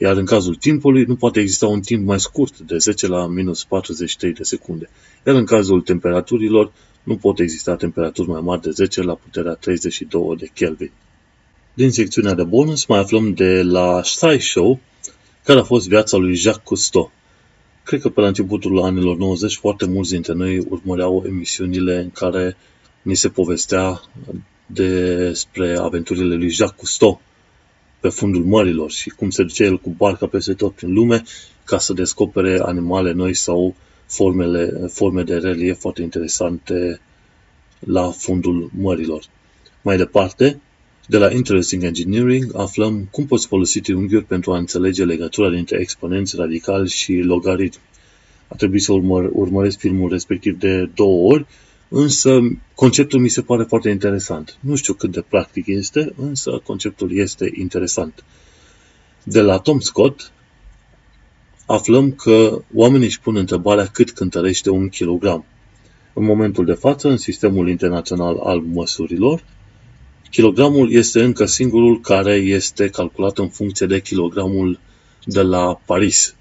[0.00, 3.64] iar în cazul timpului nu poate exista un timp mai scurt de 10 la minus
[3.64, 4.90] 43 de secunde.
[5.26, 6.72] Iar în cazul temperaturilor
[7.02, 10.90] nu pot exista temperaturi mai mari de 10 la puterea 32 de Kelvin.
[11.74, 14.80] Din secțiunea de bonus mai aflăm de la SciShow
[15.44, 17.10] care a fost viața lui Jacques Cousteau.
[17.84, 22.56] Cred că pe la începutul anilor 90 foarte mulți dintre noi urmăreau emisiunile în care
[23.02, 24.00] ni se povestea
[24.66, 27.20] despre aventurile lui Jacques Cousteau
[28.00, 31.22] pe fundul mărilor și cum se duce el cu barca peste tot prin lume
[31.64, 33.74] ca să descopere animale noi sau
[34.06, 37.00] formele, forme de relief foarte interesante
[37.78, 39.24] la fundul mărilor.
[39.82, 40.60] Mai departe,
[41.06, 46.36] de la Interesting Engineering aflăm cum poți folosi triunghiuri pentru a înțelege legătura dintre exponenți
[46.36, 47.82] radicali și logaritmi.
[48.48, 51.46] A trebuit să urmă, urmăresc filmul respectiv de două ori,
[51.88, 52.40] însă
[52.74, 54.58] conceptul mi se pare foarte interesant.
[54.60, 58.24] Nu știu cât de practic este, însă conceptul este interesant.
[59.22, 60.32] De la Tom Scott
[61.66, 65.44] aflăm că oamenii își pun întrebarea cât cântărește un kilogram.
[66.12, 69.44] În momentul de față, în sistemul internațional al măsurilor,
[70.30, 74.78] kilogramul este încă singurul care este calculat în funcție de kilogramul
[75.24, 76.34] de la Paris.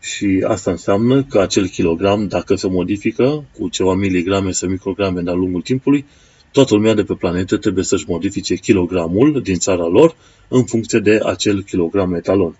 [0.00, 5.32] Și asta înseamnă că acel kilogram, dacă se modifică cu ceva miligrame sau micrograme de-a
[5.32, 6.04] lungul timpului,
[6.52, 10.16] toată lumea de pe planetă trebuie să-și modifice kilogramul din țara lor
[10.48, 12.56] în funcție de acel kilogram etalon.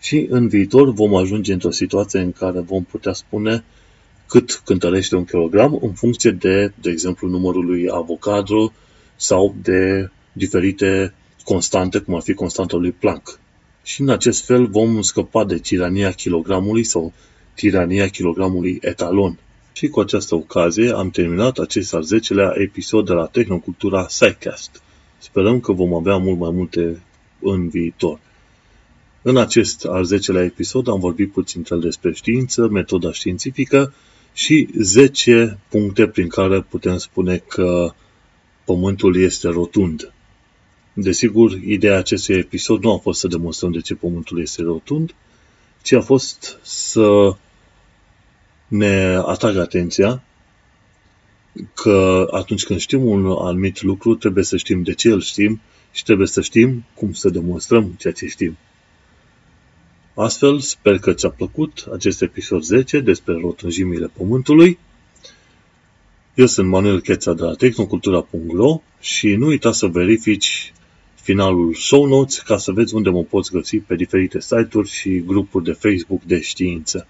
[0.00, 3.64] Și în viitor vom ajunge într-o situație în care vom putea spune
[4.26, 8.72] cât cântărește un kilogram în funcție de, de exemplu, numărul lui Avogadro
[9.16, 13.38] sau de diferite constante, cum ar fi constanta lui Planck.
[13.84, 17.12] Și în acest fel vom scăpa de tirania kilogramului sau
[17.54, 19.38] tirania kilogramului etalon.
[19.72, 24.82] Și cu această ocazie am terminat acest al 10-lea episod de la Tehnocultura SciCast.
[25.18, 27.02] Sperăm că vom avea mult mai multe
[27.40, 28.18] în viitor.
[29.22, 33.92] În acest al 10-lea episod am vorbit puțin despre știință, metoda științifică
[34.32, 37.94] și 10 puncte prin care putem spune că
[38.64, 40.12] Pământul este rotund.
[40.96, 45.14] Desigur, ideea acestui episod nu a fost să demonstrăm de ce Pământul este rotund,
[45.82, 47.36] ci a fost să
[48.68, 50.22] ne atragă atenția
[51.74, 55.60] că atunci când știm un anumit lucru, trebuie să știm de ce îl știm
[55.92, 58.56] și trebuie să știm cum să demonstrăm ceea ce știm.
[60.14, 64.78] Astfel, sper că ți-a plăcut acest episod 10 despre rotunjimile Pământului.
[66.34, 70.72] Eu sunt Manuel Cheța de la tehnocultura.ro și nu uita să verifici
[71.24, 75.64] finalul show notes ca să vezi unde mă poți găsi pe diferite site-uri și grupuri
[75.64, 77.06] de Facebook de știință.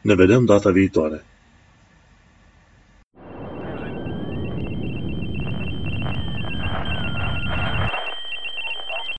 [0.00, 1.24] Ne vedem data viitoare!